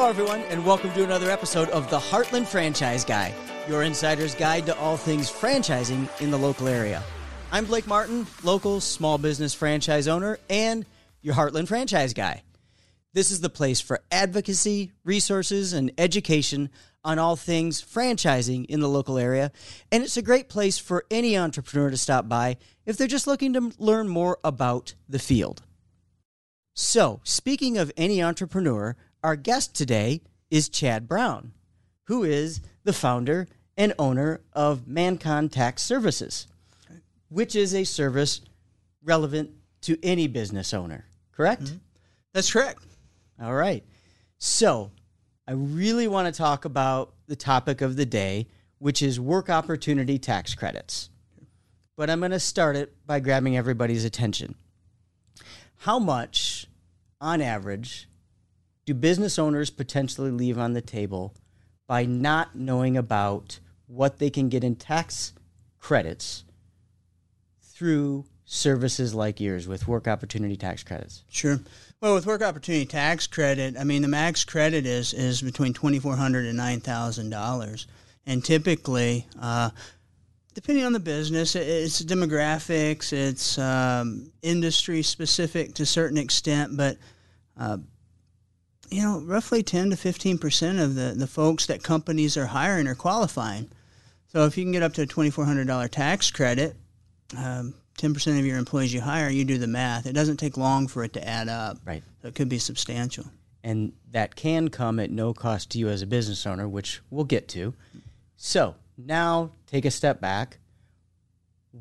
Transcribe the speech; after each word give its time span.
Hello, 0.00 0.08
everyone, 0.08 0.40
and 0.44 0.64
welcome 0.64 0.90
to 0.94 1.04
another 1.04 1.30
episode 1.30 1.68
of 1.68 1.90
the 1.90 1.98
Heartland 1.98 2.46
Franchise 2.46 3.04
Guy, 3.04 3.34
your 3.68 3.82
insider's 3.82 4.34
guide 4.34 4.64
to 4.64 4.76
all 4.78 4.96
things 4.96 5.30
franchising 5.30 6.08
in 6.22 6.30
the 6.30 6.38
local 6.38 6.68
area. 6.68 7.02
I'm 7.52 7.66
Blake 7.66 7.86
Martin, 7.86 8.26
local 8.42 8.80
small 8.80 9.18
business 9.18 9.52
franchise 9.52 10.08
owner 10.08 10.38
and 10.48 10.86
your 11.20 11.34
Heartland 11.34 11.68
Franchise 11.68 12.14
Guy. 12.14 12.42
This 13.12 13.30
is 13.30 13.42
the 13.42 13.50
place 13.50 13.82
for 13.82 14.00
advocacy, 14.10 14.92
resources, 15.04 15.74
and 15.74 15.92
education 15.98 16.70
on 17.04 17.18
all 17.18 17.36
things 17.36 17.82
franchising 17.82 18.64
in 18.70 18.80
the 18.80 18.88
local 18.88 19.18
area, 19.18 19.52
and 19.92 20.02
it's 20.02 20.16
a 20.16 20.22
great 20.22 20.48
place 20.48 20.78
for 20.78 21.04
any 21.10 21.36
entrepreneur 21.36 21.90
to 21.90 21.98
stop 21.98 22.26
by 22.26 22.56
if 22.86 22.96
they're 22.96 23.06
just 23.06 23.26
looking 23.26 23.52
to 23.52 23.70
learn 23.76 24.08
more 24.08 24.38
about 24.42 24.94
the 25.10 25.18
field. 25.18 25.62
So, 26.72 27.20
speaking 27.22 27.76
of 27.76 27.92
any 27.98 28.22
entrepreneur, 28.22 28.96
our 29.22 29.36
guest 29.36 29.74
today 29.74 30.22
is 30.50 30.68
Chad 30.68 31.06
Brown, 31.08 31.52
who 32.04 32.24
is 32.24 32.60
the 32.84 32.92
founder 32.92 33.46
and 33.76 33.92
owner 33.98 34.40
of 34.52 34.86
Mancon 34.86 35.50
Tax 35.50 35.82
Services, 35.82 36.46
which 37.28 37.54
is 37.54 37.74
a 37.74 37.84
service 37.84 38.40
relevant 39.02 39.50
to 39.82 39.98
any 40.02 40.26
business 40.26 40.74
owner, 40.74 41.06
correct? 41.32 41.64
Mm-hmm. 41.64 41.76
That's 42.32 42.52
correct. 42.52 42.84
All 43.40 43.54
right. 43.54 43.84
So, 44.38 44.90
I 45.46 45.52
really 45.52 46.06
want 46.06 46.32
to 46.32 46.38
talk 46.38 46.64
about 46.64 47.14
the 47.26 47.36
topic 47.36 47.80
of 47.80 47.96
the 47.96 48.06
day, 48.06 48.46
which 48.78 49.02
is 49.02 49.18
work 49.18 49.50
opportunity 49.50 50.18
tax 50.18 50.54
credits. 50.54 51.10
But 51.96 52.08
I'm 52.08 52.20
going 52.20 52.30
to 52.30 52.40
start 52.40 52.76
it 52.76 52.94
by 53.06 53.20
grabbing 53.20 53.56
everybody's 53.56 54.04
attention. 54.04 54.54
How 55.78 55.98
much, 55.98 56.66
on 57.20 57.40
average, 57.40 58.08
do 58.90 58.94
business 58.94 59.38
owners 59.38 59.70
potentially 59.70 60.32
leave 60.32 60.58
on 60.58 60.72
the 60.72 60.80
table 60.80 61.32
by 61.86 62.04
not 62.04 62.56
knowing 62.56 62.96
about 62.96 63.60
what 63.86 64.18
they 64.18 64.30
can 64.30 64.48
get 64.48 64.64
in 64.64 64.74
tax 64.74 65.32
credits 65.78 66.44
through 67.62 68.24
services 68.44 69.14
like 69.14 69.38
yours 69.38 69.68
with 69.68 69.86
work 69.86 70.08
opportunity 70.08 70.56
tax 70.56 70.82
credits? 70.82 71.22
Sure. 71.30 71.60
Well, 72.00 72.14
with 72.14 72.26
work 72.26 72.42
opportunity 72.42 72.84
tax 72.84 73.28
credit, 73.28 73.76
I 73.78 73.84
mean 73.84 74.02
the 74.02 74.08
max 74.08 74.44
credit 74.44 74.86
is 74.86 75.14
is 75.14 75.40
between 75.40 75.72
twenty 75.72 76.00
four 76.00 76.16
hundred 76.16 76.46
and 76.46 76.56
nine 76.56 76.80
thousand 76.80 77.30
dollars, 77.30 77.86
and 78.26 78.44
typically, 78.44 79.26
uh, 79.40 79.70
depending 80.54 80.84
on 80.84 80.92
the 80.92 81.00
business, 81.00 81.54
it's 81.54 82.02
demographics, 82.02 83.12
it's 83.12 83.56
um, 83.56 84.32
industry 84.42 85.02
specific 85.02 85.74
to 85.74 85.84
a 85.84 85.86
certain 85.86 86.18
extent, 86.18 86.76
but 86.76 86.96
uh, 87.56 87.76
you 88.90 89.02
know, 89.02 89.20
roughly 89.20 89.62
ten 89.62 89.90
to 89.90 89.96
fifteen 89.96 90.38
percent 90.38 90.78
of 90.78 90.94
the 90.94 91.14
the 91.16 91.26
folks 91.26 91.66
that 91.66 91.82
companies 91.82 92.36
are 92.36 92.46
hiring 92.46 92.86
are 92.86 92.94
qualifying. 92.94 93.70
So 94.28 94.44
if 94.44 94.56
you 94.56 94.64
can 94.64 94.72
get 94.72 94.82
up 94.82 94.94
to 94.94 95.02
a 95.02 95.06
twenty 95.06 95.30
four 95.30 95.44
hundred 95.44 95.66
dollar 95.66 95.88
tax 95.88 96.30
credit. 96.30 96.76
Um, 97.36 97.74
10% 98.00 98.38
of 98.38 98.46
your 98.46 98.56
employees 98.56 98.94
you 98.94 99.00
hire, 99.00 99.28
you 99.28 99.44
do 99.44 99.58
the 99.58 99.66
math. 99.66 100.06
It 100.06 100.14
doesn't 100.14 100.38
take 100.38 100.56
long 100.56 100.88
for 100.88 101.04
it 101.04 101.12
to 101.12 101.28
add 101.28 101.48
up. 101.48 101.78
Right. 101.84 102.02
So 102.22 102.28
it 102.28 102.34
could 102.34 102.48
be 102.48 102.58
substantial. 102.58 103.26
And 103.62 103.92
that 104.10 104.36
can 104.36 104.68
come 104.70 104.98
at 104.98 105.10
no 105.10 105.34
cost 105.34 105.70
to 105.72 105.78
you 105.78 105.88
as 105.88 106.00
a 106.00 106.06
business 106.06 106.46
owner, 106.46 106.66
which 106.66 107.02
we'll 107.10 107.24
get 107.24 107.46
to. 107.48 107.74
So 108.36 108.74
now 108.96 109.52
take 109.66 109.84
a 109.84 109.90
step 109.90 110.20
back. 110.20 110.58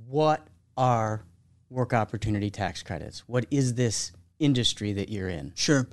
What 0.07 0.45
are 0.75 1.23
work 1.69 1.93
opportunity 1.93 2.49
tax 2.49 2.83
credits? 2.83 3.23
What 3.27 3.45
is 3.49 3.75
this 3.75 4.11
industry 4.39 4.91
that 4.93 5.09
you're 5.09 5.30
in? 5.30 5.53
Sure. 5.55 5.87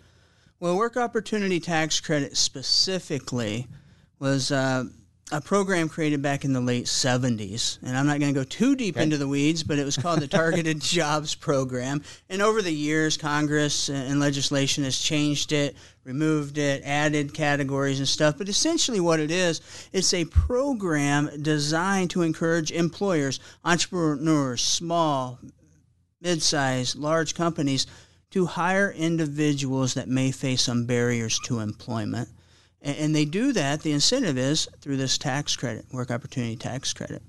Well, 0.58 0.78
work 0.78 0.96
opportunity 0.96 1.60
tax 1.60 2.00
credit 2.00 2.34
specifically 2.34 3.66
was 4.18 4.50
uh, 4.50 4.84
a 5.30 5.38
program 5.38 5.90
created 5.90 6.22
back 6.22 6.46
in 6.46 6.54
the 6.54 6.62
late 6.62 6.86
70s. 6.86 7.78
And 7.82 7.94
I'm 7.94 8.06
not 8.06 8.20
going 8.20 8.32
to 8.32 8.40
go 8.40 8.44
too 8.44 8.74
deep 8.74 8.96
okay. 8.96 9.02
into 9.02 9.18
the 9.18 9.28
weeds, 9.28 9.62
but 9.62 9.78
it 9.78 9.84
was 9.84 9.98
called 9.98 10.20
the 10.20 10.26
Targeted 10.26 10.80
Jobs 10.80 11.34
Program. 11.34 12.02
And 12.30 12.40
over 12.40 12.62
the 12.62 12.72
years, 12.72 13.18
Congress 13.18 13.90
and 13.90 14.18
legislation 14.18 14.84
has 14.84 14.98
changed 14.98 15.52
it, 15.52 15.76
removed 16.04 16.56
it, 16.56 16.82
added 16.86 17.34
categories 17.34 17.98
and 17.98 18.08
stuff. 18.08 18.38
But 18.38 18.48
essentially, 18.48 19.00
what 19.00 19.20
it 19.20 19.30
is, 19.30 19.60
it's 19.92 20.14
a 20.14 20.24
program 20.24 21.28
designed 21.42 22.08
to 22.10 22.22
encourage 22.22 22.72
employers, 22.72 23.40
entrepreneurs, 23.62 24.62
small, 24.62 25.38
mid 26.22 26.42
sized, 26.42 26.96
large 26.96 27.34
companies 27.34 27.86
to 28.36 28.46
hire 28.46 28.92
individuals 28.92 29.94
that 29.94 30.08
may 30.08 30.30
face 30.30 30.62
some 30.62 30.84
barriers 30.86 31.38
to 31.40 31.58
employment 31.58 32.28
and 32.86 33.14
they 33.14 33.24
do 33.24 33.52
that. 33.52 33.82
The 33.82 33.92
incentive 33.92 34.38
is 34.38 34.68
through 34.80 34.96
this 34.96 35.18
tax 35.18 35.56
credit, 35.56 35.86
work 35.92 36.10
opportunity 36.10 36.56
tax 36.56 36.92
credit. 36.92 37.22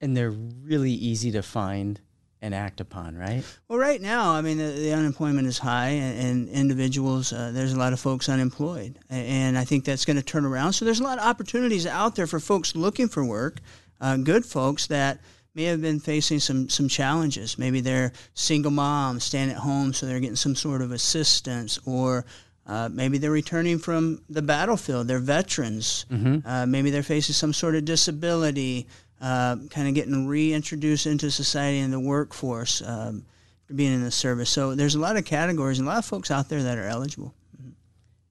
And 0.00 0.16
they're 0.16 0.32
really 0.32 0.90
easy 0.90 1.30
to 1.32 1.42
find 1.42 2.00
and 2.40 2.52
act 2.52 2.80
upon, 2.80 3.16
right? 3.16 3.44
Well, 3.68 3.78
right 3.78 4.00
now, 4.00 4.32
I 4.32 4.40
mean, 4.40 4.58
the, 4.58 4.72
the 4.72 4.92
unemployment 4.92 5.46
is 5.46 5.58
high, 5.58 5.90
and, 5.90 6.18
and 6.18 6.48
individuals, 6.48 7.32
uh, 7.32 7.52
there's 7.52 7.72
a 7.72 7.78
lot 7.78 7.92
of 7.92 8.00
folks 8.00 8.28
unemployed. 8.28 8.98
And 9.08 9.56
I 9.56 9.64
think 9.64 9.84
that's 9.84 10.04
going 10.04 10.16
to 10.16 10.22
turn 10.24 10.44
around. 10.44 10.72
So 10.72 10.84
there's 10.84 10.98
a 10.98 11.04
lot 11.04 11.18
of 11.18 11.24
opportunities 11.24 11.86
out 11.86 12.16
there 12.16 12.26
for 12.26 12.40
folks 12.40 12.74
looking 12.74 13.06
for 13.06 13.24
work, 13.24 13.60
uh, 14.00 14.16
good 14.16 14.44
folks 14.44 14.88
that 14.88 15.20
may 15.54 15.64
have 15.64 15.82
been 15.82 16.00
facing 16.00 16.40
some 16.40 16.68
some 16.68 16.88
challenges. 16.88 17.58
Maybe 17.58 17.80
they're 17.80 18.12
single 18.34 18.70
moms, 18.70 19.24
staying 19.24 19.50
at 19.50 19.56
home, 19.56 19.92
so 19.92 20.06
they're 20.06 20.20
getting 20.20 20.36
some 20.36 20.54
sort 20.54 20.82
of 20.82 20.92
assistance, 20.92 21.78
or 21.84 22.24
uh, 22.66 22.88
maybe 22.92 23.18
they're 23.18 23.30
returning 23.30 23.78
from 23.78 24.22
the 24.30 24.42
battlefield. 24.42 25.08
They're 25.08 25.18
veterans. 25.18 26.06
Mm-hmm. 26.10 26.46
Uh, 26.46 26.66
maybe 26.66 26.90
they're 26.90 27.02
facing 27.02 27.34
some 27.34 27.52
sort 27.52 27.74
of 27.74 27.84
disability, 27.84 28.86
uh, 29.20 29.56
kind 29.70 29.88
of 29.88 29.94
getting 29.94 30.26
reintroduced 30.26 31.06
into 31.06 31.30
society 31.30 31.80
and 31.80 31.92
the 31.92 32.00
workforce, 32.00 32.82
um, 32.82 33.24
being 33.74 33.92
in 33.92 34.02
the 34.02 34.10
service. 34.10 34.48
So 34.48 34.74
there's 34.74 34.94
a 34.94 35.00
lot 35.00 35.16
of 35.16 35.24
categories 35.24 35.78
and 35.78 35.88
a 35.88 35.90
lot 35.90 35.98
of 35.98 36.04
folks 36.04 36.30
out 36.30 36.48
there 36.48 36.62
that 36.62 36.78
are 36.78 36.86
eligible. 36.86 37.34
Mm-hmm. 37.60 37.70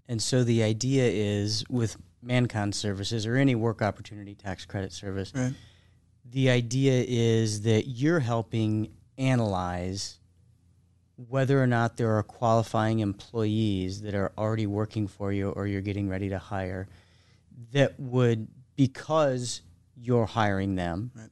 And 0.07 0.21
so 0.21 0.43
the 0.43 0.63
idea 0.63 1.07
is 1.07 1.63
with 1.69 1.97
Mancon 2.25 2.73
services 2.73 3.25
or 3.25 3.35
any 3.35 3.55
work 3.55 3.81
opportunity 3.81 4.35
tax 4.35 4.65
credit 4.65 4.93
service, 4.93 5.31
right. 5.35 5.53
The 6.25 6.49
idea 6.49 7.03
is 7.07 7.61
that 7.61 7.87
you're 7.87 8.19
helping 8.19 8.91
analyze 9.17 10.19
whether 11.29 11.61
or 11.61 11.67
not 11.67 11.97
there 11.97 12.17
are 12.17 12.23
qualifying 12.23 12.99
employees 12.99 14.01
that 14.01 14.15
are 14.15 14.31
already 14.37 14.65
working 14.65 15.07
for 15.07 15.31
you 15.31 15.49
or 15.49 15.67
you're 15.67 15.81
getting 15.81 16.09
ready 16.09 16.29
to 16.29 16.37
hire 16.39 16.87
that 17.73 17.99
would 17.99 18.47
because 18.75 19.61
you're 19.95 20.25
hiring 20.25 20.75
them 20.75 21.11
right. 21.15 21.29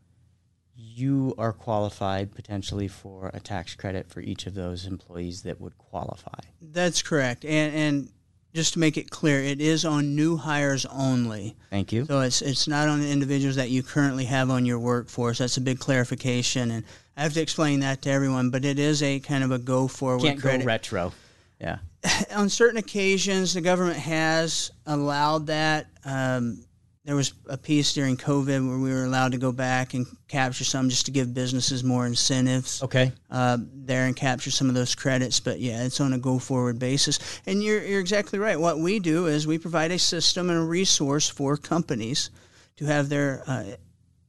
you 0.75 1.33
are 1.37 1.53
qualified 1.53 2.33
potentially 2.35 2.87
for 2.87 3.31
a 3.33 3.39
tax 3.39 3.73
credit 3.73 4.09
for 4.09 4.19
each 4.19 4.45
of 4.45 4.53
those 4.53 4.85
employees 4.85 5.41
that 5.43 5.59
would 5.59 5.77
qualify 5.77 6.39
that's 6.61 7.01
correct 7.01 7.43
and 7.45 7.73
and 7.73 8.09
just 8.53 8.73
to 8.73 8.79
make 8.79 8.97
it 8.97 9.09
clear, 9.09 9.41
it 9.41 9.61
is 9.61 9.85
on 9.85 10.15
new 10.15 10.37
hires 10.37 10.85
only. 10.85 11.55
Thank 11.69 11.91
you. 11.91 12.05
So 12.05 12.21
it's 12.21 12.41
it's 12.41 12.67
not 12.67 12.87
on 12.87 13.01
the 13.01 13.09
individuals 13.09 13.55
that 13.57 13.69
you 13.69 13.83
currently 13.83 14.25
have 14.25 14.49
on 14.49 14.65
your 14.65 14.79
workforce. 14.79 15.37
That's 15.37 15.57
a 15.57 15.61
big 15.61 15.79
clarification, 15.79 16.71
and 16.71 16.83
I 17.15 17.23
have 17.23 17.33
to 17.33 17.41
explain 17.41 17.81
that 17.81 18.01
to 18.03 18.09
everyone. 18.09 18.49
But 18.49 18.65
it 18.65 18.79
is 18.79 19.03
a 19.03 19.19
kind 19.19 19.43
of 19.43 19.51
a 19.51 19.59
go 19.59 19.87
forward. 19.87 20.23
Can't 20.25 20.41
credit. 20.41 20.61
go 20.61 20.65
retro. 20.65 21.13
Yeah. 21.59 21.79
on 22.35 22.49
certain 22.49 22.77
occasions, 22.77 23.53
the 23.53 23.61
government 23.61 23.97
has 23.97 24.71
allowed 24.85 25.47
that. 25.47 25.87
Um, 26.05 26.63
there 27.09 27.15
was 27.15 27.33
a 27.47 27.57
piece 27.57 27.93
during 27.93 28.17
COVID 28.17 28.69
where 28.69 28.77
we 28.77 28.93
were 28.93 29.03
allowed 29.03 29.31
to 29.31 29.39
go 29.39 29.51
back 29.51 29.95
and 29.95 30.05
capture 30.27 30.63
some 30.63 30.89
just 30.89 31.07
to 31.07 31.11
give 31.11 31.33
businesses 31.33 31.83
more 31.83 32.05
incentives. 32.05 32.83
Okay. 32.83 33.11
Uh, 33.31 33.57
there 33.73 34.05
and 34.05 34.15
capture 34.15 34.51
some 34.51 34.69
of 34.69 34.75
those 34.75 34.93
credits, 34.93 35.39
but 35.39 35.59
yeah, 35.59 35.83
it's 35.83 35.99
on 35.99 36.13
a 36.13 36.19
go 36.19 36.37
forward 36.37 36.77
basis. 36.77 37.17
And 37.47 37.63
you're 37.63 37.83
you're 37.83 37.99
exactly 37.99 38.37
right. 38.37 38.59
What 38.59 38.77
we 38.77 38.99
do 38.99 39.25
is 39.25 39.47
we 39.47 39.57
provide 39.57 39.89
a 39.89 39.97
system 39.97 40.51
and 40.51 40.59
a 40.59 40.61
resource 40.61 41.27
for 41.27 41.57
companies 41.57 42.29
to 42.77 42.85
have 42.85 43.09
their 43.09 43.41
uh, 43.47 43.63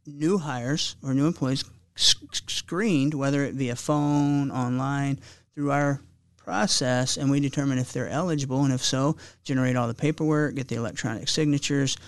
new 0.06 0.38
hires 0.38 0.96
or 1.02 1.12
new 1.12 1.26
employees 1.26 1.64
screened, 1.96 3.12
whether 3.12 3.44
it 3.44 3.58
be 3.58 3.68
a 3.68 3.76
phone, 3.76 4.50
online, 4.50 5.20
through 5.54 5.70
our 5.70 6.00
process, 6.38 7.18
and 7.18 7.30
we 7.30 7.40
determine 7.40 7.76
if 7.76 7.92
they're 7.92 8.08
eligible, 8.08 8.64
and 8.64 8.72
if 8.72 8.82
so, 8.82 9.18
generate 9.44 9.76
all 9.76 9.86
the 9.86 9.92
paperwork, 9.92 10.54
get 10.54 10.68
the 10.68 10.76
electronic 10.76 11.28
signatures 11.28 11.98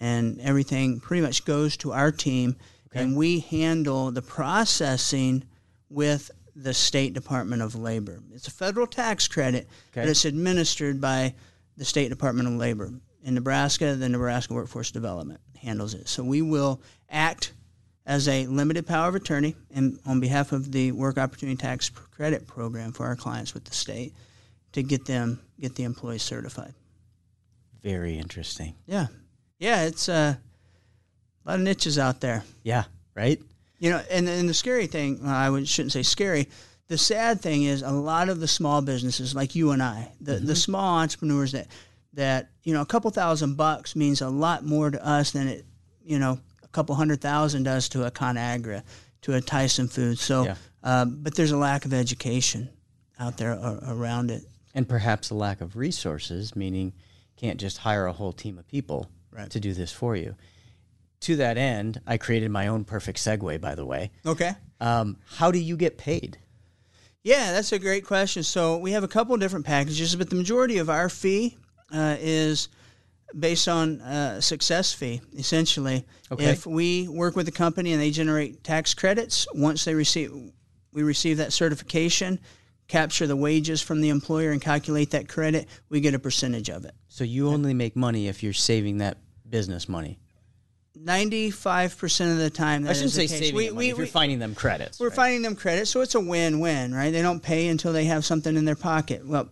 and 0.00 0.40
everything 0.40 1.00
pretty 1.00 1.22
much 1.22 1.44
goes 1.44 1.76
to 1.78 1.92
our 1.92 2.12
team, 2.12 2.56
okay. 2.88 3.02
and 3.02 3.16
we 3.16 3.40
handle 3.40 4.10
the 4.10 4.22
processing 4.22 5.44
with 5.88 6.30
the 6.56 6.74
State 6.74 7.14
Department 7.14 7.62
of 7.62 7.74
Labor. 7.74 8.20
It's 8.32 8.48
a 8.48 8.52
federal 8.52 8.86
tax 8.86 9.26
credit, 9.28 9.68
okay. 9.92 10.02
but 10.02 10.08
it's 10.08 10.24
administered 10.24 11.00
by 11.00 11.34
the 11.76 11.84
State 11.84 12.08
Department 12.08 12.48
of 12.48 12.54
Labor. 12.54 12.92
In 13.22 13.34
Nebraska, 13.34 13.94
the 13.94 14.08
Nebraska 14.08 14.54
Workforce 14.54 14.90
Development 14.90 15.40
handles 15.60 15.94
it. 15.94 16.08
So 16.08 16.22
we 16.22 16.42
will 16.42 16.80
act 17.08 17.52
as 18.06 18.28
a 18.28 18.46
limited 18.46 18.86
power 18.86 19.08
of 19.08 19.14
attorney 19.14 19.56
and 19.74 19.98
on 20.04 20.20
behalf 20.20 20.52
of 20.52 20.70
the 20.70 20.92
Work 20.92 21.16
Opportunity 21.16 21.56
Tax 21.56 21.88
Credit 21.88 22.46
Program 22.46 22.92
for 22.92 23.06
our 23.06 23.16
clients 23.16 23.54
with 23.54 23.64
the 23.64 23.74
state 23.74 24.12
to 24.72 24.82
get 24.82 25.06
them 25.06 25.40
get 25.60 25.74
the 25.74 25.84
employees 25.84 26.22
certified. 26.22 26.74
very 27.82 28.18
interesting. 28.18 28.74
Yeah, 28.86 29.06
yeah, 29.58 29.82
it's 29.84 30.08
uh, 30.08 30.34
a 31.44 31.48
lot 31.48 31.56
of 31.58 31.60
niches 31.64 31.98
out 31.98 32.20
there. 32.20 32.44
Yeah, 32.62 32.84
right. 33.14 33.40
You 33.78 33.90
know, 33.90 34.02
and 34.10 34.28
and 34.28 34.48
the 34.48 34.54
scary 34.54 34.86
thing, 34.86 35.20
well, 35.22 35.30
I 35.58 35.64
shouldn't 35.64 35.92
say 35.92 36.02
scary. 36.02 36.48
The 36.88 36.98
sad 36.98 37.40
thing 37.40 37.62
is, 37.64 37.82
a 37.82 37.90
lot 37.90 38.28
of 38.28 38.40
the 38.40 38.48
small 38.48 38.82
businesses, 38.82 39.34
like 39.34 39.54
you 39.54 39.70
and 39.72 39.82
I, 39.82 40.12
the 40.20 40.36
the 40.36 40.56
small 40.56 40.98
entrepreneurs 40.98 41.52
that 41.52 41.68
that 42.14 42.50
you 42.62 42.72
know, 42.72 42.80
a 42.80 42.86
couple 42.86 43.10
thousand 43.10 43.56
bucks 43.56 43.96
means 43.96 44.20
a 44.20 44.28
lot 44.28 44.64
more 44.64 44.90
to 44.90 45.06
us 45.06 45.32
than 45.32 45.48
it, 45.48 45.64
you 46.04 46.18
know, 46.18 46.38
a 46.62 46.68
couple 46.68 46.94
hundred 46.94 47.20
thousand 47.20 47.64
does 47.64 47.88
to 47.90 48.04
a 48.06 48.10
ConAgra, 48.10 48.82
to 49.22 49.34
a 49.34 49.40
Tyson 49.40 49.88
Foods. 49.88 50.20
So, 50.20 50.44
Yeah. 50.44 50.54
um, 50.82 51.18
but 51.22 51.34
there's 51.34 51.50
a 51.50 51.56
lack 51.56 51.84
of 51.84 51.92
education 51.92 52.68
out 53.18 53.36
there 53.36 53.52
a- 53.52 53.80
around 53.88 54.30
it. 54.30 54.42
and 54.74 54.88
perhaps 54.88 55.30
a 55.30 55.34
lack 55.34 55.60
of 55.60 55.76
resources, 55.76 56.54
meaning 56.56 56.92
can't 57.36 57.58
just 57.60 57.78
hire 57.78 58.06
a 58.06 58.12
whole 58.12 58.32
team 58.32 58.58
of 58.58 58.66
people 58.68 59.08
Right. 59.34 59.50
to 59.50 59.60
do 59.60 59.72
this 59.72 59.92
for 59.92 60.16
you. 60.16 60.36
To 61.20 61.36
that 61.36 61.58
end, 61.58 62.00
I 62.06 62.18
created 62.18 62.50
my 62.50 62.68
own 62.68 62.84
perfect 62.84 63.18
segue, 63.18 63.60
by 63.60 63.74
the 63.74 63.84
way. 63.84 64.10
Okay. 64.24 64.52
Um, 64.80 65.16
how 65.36 65.50
do 65.50 65.58
you 65.58 65.76
get 65.76 65.98
paid? 65.98 66.38
Yeah, 67.22 67.52
that's 67.52 67.72
a 67.72 67.78
great 67.78 68.04
question. 68.04 68.42
So 68.42 68.76
we 68.76 68.92
have 68.92 69.02
a 69.02 69.08
couple 69.08 69.34
different 69.38 69.64
packages, 69.64 70.14
but 70.14 70.28
the 70.28 70.36
majority 70.36 70.76
of 70.78 70.90
our 70.90 71.08
fee 71.08 71.56
uh, 71.92 72.16
is 72.20 72.68
based 73.36 73.66
on 73.66 74.00
uh, 74.02 74.40
success 74.40 74.92
fee, 74.92 75.22
essentially. 75.36 76.04
Okay. 76.30 76.44
If 76.44 76.66
we 76.66 77.08
work 77.08 77.34
with 77.34 77.48
a 77.48 77.52
company 77.52 77.92
and 77.92 78.00
they 78.00 78.10
generate 78.10 78.62
tax 78.62 78.94
credits, 78.94 79.46
once 79.54 79.84
they 79.84 79.94
receive, 79.94 80.32
we 80.92 81.02
receive 81.02 81.38
that 81.38 81.52
certification, 81.52 82.38
capture 82.88 83.26
the 83.26 83.36
wages 83.36 83.80
from 83.80 84.00
the 84.00 84.08
employer 84.10 84.50
and 84.52 84.60
calculate 84.60 85.10
that 85.12 85.28
credit, 85.28 85.68
we 85.88 86.00
get 86.00 86.14
a 86.14 86.18
percentage 86.18 86.68
of 86.68 86.84
it. 86.84 86.94
So 87.08 87.24
you 87.24 87.48
only 87.48 87.74
make 87.74 87.96
money 87.96 88.28
if 88.28 88.42
you're 88.42 88.52
saving 88.52 88.98
that 88.98 89.18
business 89.48 89.88
money. 89.88 90.18
Ninety-five 90.96 91.98
percent 91.98 92.30
of 92.32 92.38
the 92.38 92.50
time, 92.50 92.82
that 92.84 92.90
I 92.90 92.92
shouldn't 92.94 93.12
say 93.12 93.26
case. 93.26 93.38
saving 93.38 93.54
We- 93.56 93.64
money 93.66 93.76
we- 93.76 93.90
if 93.90 93.96
you're 93.96 94.06
we- 94.06 94.10
finding 94.10 94.38
them 94.38 94.54
credits. 94.54 95.00
We're 95.00 95.08
right? 95.08 95.16
finding 95.16 95.42
them 95.42 95.56
credits, 95.56 95.90
so 95.90 96.02
it's 96.02 96.14
a 96.14 96.20
win-win, 96.20 96.94
right? 96.94 97.10
They 97.10 97.22
don't 97.22 97.42
pay 97.42 97.66
until 97.68 97.92
they 97.92 98.04
have 98.04 98.24
something 98.24 98.56
in 98.56 98.64
their 98.64 98.76
pocket. 98.76 99.26
Well, 99.26 99.48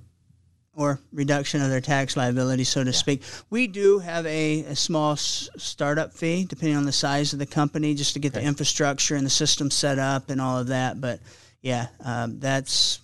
or 0.75 1.01
reduction 1.13 1.61
of 1.61 1.69
their 1.69 1.83
tax 1.83 2.17
liability, 2.17 2.65
so 2.65 2.83
to 2.83 2.93
speak. 2.95 3.23
We 3.51 3.67
do 3.67 3.99
have 3.99 4.25
a, 4.25 4.61
a 4.61 4.77
small 4.77 5.13
s- 5.13 5.51
startup 5.59 6.15
fee, 6.15 6.47
depending 6.49 6.79
on 6.79 6.87
the 6.87 6.93
size 6.93 7.35
of 7.35 7.39
the 7.39 7.45
company, 7.45 7.95
just 7.95 8.15
to 8.15 8.21
get 8.21 8.33
the 8.33 8.41
infrastructure 8.43 9.15
and 9.15 9.27
the 9.27 9.31
system 9.31 9.71
set 9.71 9.99
up 9.99 10.31
and 10.31 10.41
all 10.41 10.59
of 10.59 10.69
that. 10.69 10.99
But 10.99 11.21
yeah, 11.61 11.89
um, 12.03 12.39
that's 12.41 13.01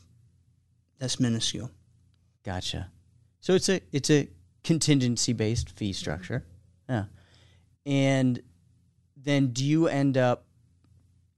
that's 0.99 1.21
minuscule. 1.21 1.71
Gotcha. 2.45 2.91
So 3.41 3.55
it's 3.55 3.69
a 3.69 3.81
it's 3.93 4.11
a 4.11 4.29
contingency 4.65 5.33
based 5.33 5.71
fee 5.71 5.91
mm-hmm. 5.91 5.95
structure. 5.95 6.45
Yeah. 6.89 7.05
And 7.87 8.43
then 9.17 9.49
do 9.49 9.65
you 9.65 9.89
end 9.89 10.17
up 10.17 10.45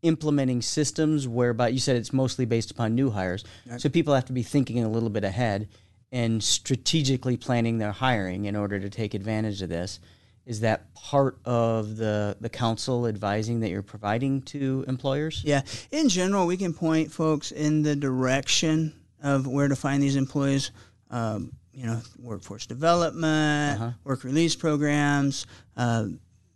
implementing 0.03 0.62
systems 0.62 1.29
whereby 1.29 1.69
you 1.69 1.79
said 1.79 1.97
it's 1.97 2.12
mostly 2.12 2.45
based 2.45 2.71
upon 2.71 2.95
new 2.95 3.11
hires. 3.11 3.45
So 3.79 3.89
people 3.89 4.15
have 4.15 4.25
to 4.27 4.33
be 4.33 4.43
thinking 4.43 4.83
a 4.83 4.89
little 4.89 5.11
bit 5.11 5.25
ahead 5.25 5.69
and 6.12 6.43
strategically 6.43 7.37
planning 7.37 7.79
their 7.79 7.93
hiring 7.93 8.47
in 8.47 8.57
order 8.57 8.81
to 8.81 8.91
take 8.91 9.15
advantage 9.15 9.62
of 9.62 9.69
this. 9.69 10.01
Is 10.47 10.61
that 10.61 10.93
part 10.95 11.39
of 11.45 11.97
the 11.97 12.37
the 12.41 12.49
counsel 12.49 13.07
advising 13.07 13.61
that 13.61 13.71
you're 13.71 13.83
providing 13.83 14.43
to 14.43 14.85
employers? 14.89 15.43
Yeah, 15.45 15.62
in 15.93 16.09
general, 16.09 16.47
we 16.47 16.57
can 16.57 16.73
point 16.73 17.12
folks 17.12 17.53
in 17.53 17.83
the 17.83 17.95
direction 17.95 19.00
of 19.23 19.47
where 19.47 19.69
to 19.69 19.77
find 19.77 20.03
these 20.03 20.17
employees. 20.17 20.71
Um, 21.11 21.53
you 21.73 21.87
know, 21.87 22.01
workforce 22.19 22.67
development, 22.67 23.95
work 24.05 24.25
release 24.25 24.57
programs, 24.57 25.47
uh, 25.77 26.07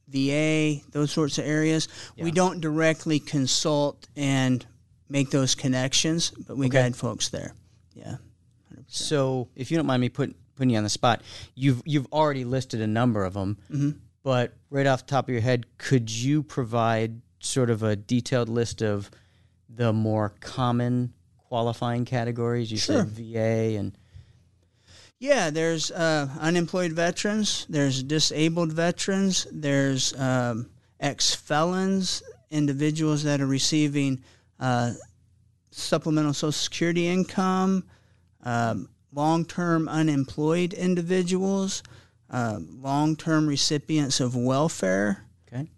VA, 0.09 0.81
those 0.91 1.11
sorts 1.13 1.39
of 1.39 1.47
areas. 1.47 1.89
We 2.19 2.31
don't 2.31 2.61
directly 2.61 3.21
consult 3.21 4.07
and 4.17 4.65
make 5.09 5.31
those 5.31 5.55
connections, 5.55 6.31
but 6.47 6.57
we 6.57 6.67
Okay. 6.67 6.83
guide 6.83 6.97
folks 6.97 7.29
there. 7.31 7.55
Yeah. 7.95 8.17
So, 8.87 9.49
if 9.57 9.71
you 9.71 9.77
don't 9.77 9.87
mind 9.87 10.01
me 10.03 10.09
put, 10.09 10.35
putting 10.57 10.71
you 10.71 10.77
on 10.79 10.85
the 10.85 10.91
spot, 10.91 11.23
you've 11.55 11.81
you've 11.87 12.07
already 12.13 12.45
listed 12.45 12.81
a 12.81 12.87
number 12.87 13.25
of 13.25 13.35
them, 13.35 13.57
Mm-hmm. 13.73 13.91
but 14.23 14.53
right 14.69 14.87
off 14.87 15.07
the 15.07 15.11
top 15.11 15.27
of 15.29 15.33
your 15.33 15.41
head, 15.41 15.67
could 15.79 16.11
you 16.11 16.43
provide 16.43 17.21
sort 17.41 17.71
of 17.71 17.83
a 17.83 17.97
detailed 17.97 18.49
list 18.49 18.83
of 18.83 19.11
the 19.69 19.93
more 19.93 20.35
common 20.41 21.14
qualifying 21.55 22.05
categories? 22.05 22.73
You 22.73 22.79
Sure. 22.79 23.05
said 23.05 23.11
VA 23.11 23.79
and 23.79 23.97
Yeah, 25.21 25.51
there's 25.51 25.93
uh, 25.93 26.29
unemployed 26.41 26.91
veterans, 26.93 27.65
there's 27.69 28.03
disabled 28.03 28.73
veterans, 28.73 29.47
there's 29.53 30.13
um, 30.19 30.69
ex 30.99 31.33
felons, 31.33 32.25
individuals 32.51 33.23
that 33.23 33.41
are 33.41 33.47
receiving 33.47 34.25
uh, 34.59 34.95
supplemental 35.71 36.33
Social 36.33 36.51
Security 36.51 37.07
income, 37.07 37.85
um, 38.43 38.89
long 39.13 39.45
term 39.45 39.89
unemployed 39.89 40.73
individuals, 40.73 41.85
uh, 42.31 42.59
long 42.59 43.15
term 43.15 43.47
recipients 43.47 44.19
of 44.19 44.35
welfare, 44.35 45.25
okay, 45.47 45.69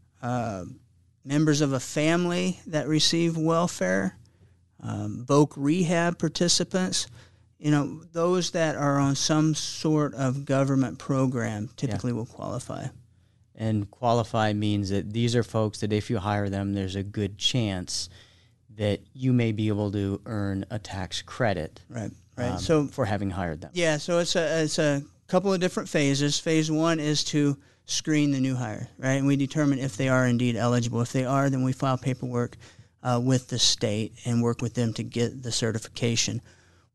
members 1.23 1.61
of 1.61 1.75
a 1.75 1.81
family 1.81 2.61
that 2.67 2.89
receive 2.89 3.37
welfare, 3.37 4.17
um, 4.87 5.25
rehab 5.57 6.19
participants. 6.19 7.07
You 7.59 7.71
know, 7.71 8.03
those 8.13 8.51
that 8.51 8.77
are 8.77 8.99
on 8.99 9.15
some 9.17 9.55
sort 9.55 10.15
of 10.15 10.45
government 10.45 10.99
program 10.99 11.71
typically 11.77 12.13
will 12.13 12.27
qualify. 12.27 12.87
and 13.55 13.91
qualify 13.91 14.53
means 14.53 14.91
that 14.91 15.13
these 15.13 15.35
are 15.35 15.43
folks 15.43 15.81
that 15.81 15.93
if 15.93 16.11
you 16.11 16.19
hire 16.19 16.51
them, 16.51 16.75
there's 16.75 16.97
a 16.97 17.03
good 17.03 17.39
chance 17.39 18.11
that 18.77 19.01
you 19.15 19.33
may 19.33 19.53
be 19.53 19.69
able 19.69 19.91
to 19.93 20.21
earn 20.27 20.67
a 20.71 20.79
tax 20.79 21.23
credit, 21.23 21.81
Right. 21.89 22.11
Right. 22.37 22.51
um, 22.53 22.59
so 22.59 22.87
for 22.89 23.07
having 23.07 23.31
hired 23.31 23.63
them. 23.63 23.71
yeah, 23.73 23.97
so 23.97 24.19
it's 24.19 24.37
a 24.37 24.63
it's 24.63 24.79
a 24.79 25.03
couple 25.27 25.51
of 25.55 25.59
different 25.61 25.89
phases. 25.89 26.39
Phase 26.39 26.71
one 26.71 27.01
is 27.01 27.25
to 27.25 27.57
screen 27.87 28.33
the 28.33 28.41
new 28.41 28.55
hire, 28.55 28.91
right? 28.99 29.15
And 29.15 29.27
we 29.27 29.37
determine 29.37 29.79
if 29.79 29.97
they 29.97 30.11
are 30.11 30.27
indeed 30.27 30.57
eligible. 30.57 31.01
If 31.01 31.13
they 31.13 31.25
are, 31.25 31.49
then 31.49 31.63
we 31.65 31.73
file 31.73 31.97
paperwork 31.97 32.59
uh, 33.07 33.21
with 33.23 33.49
the 33.49 33.59
state 33.59 34.13
and 34.25 34.43
work 34.43 34.61
with 34.61 34.75
them 34.75 34.93
to 34.95 35.03
get 35.05 35.43
the 35.43 35.53
certification. 35.53 36.43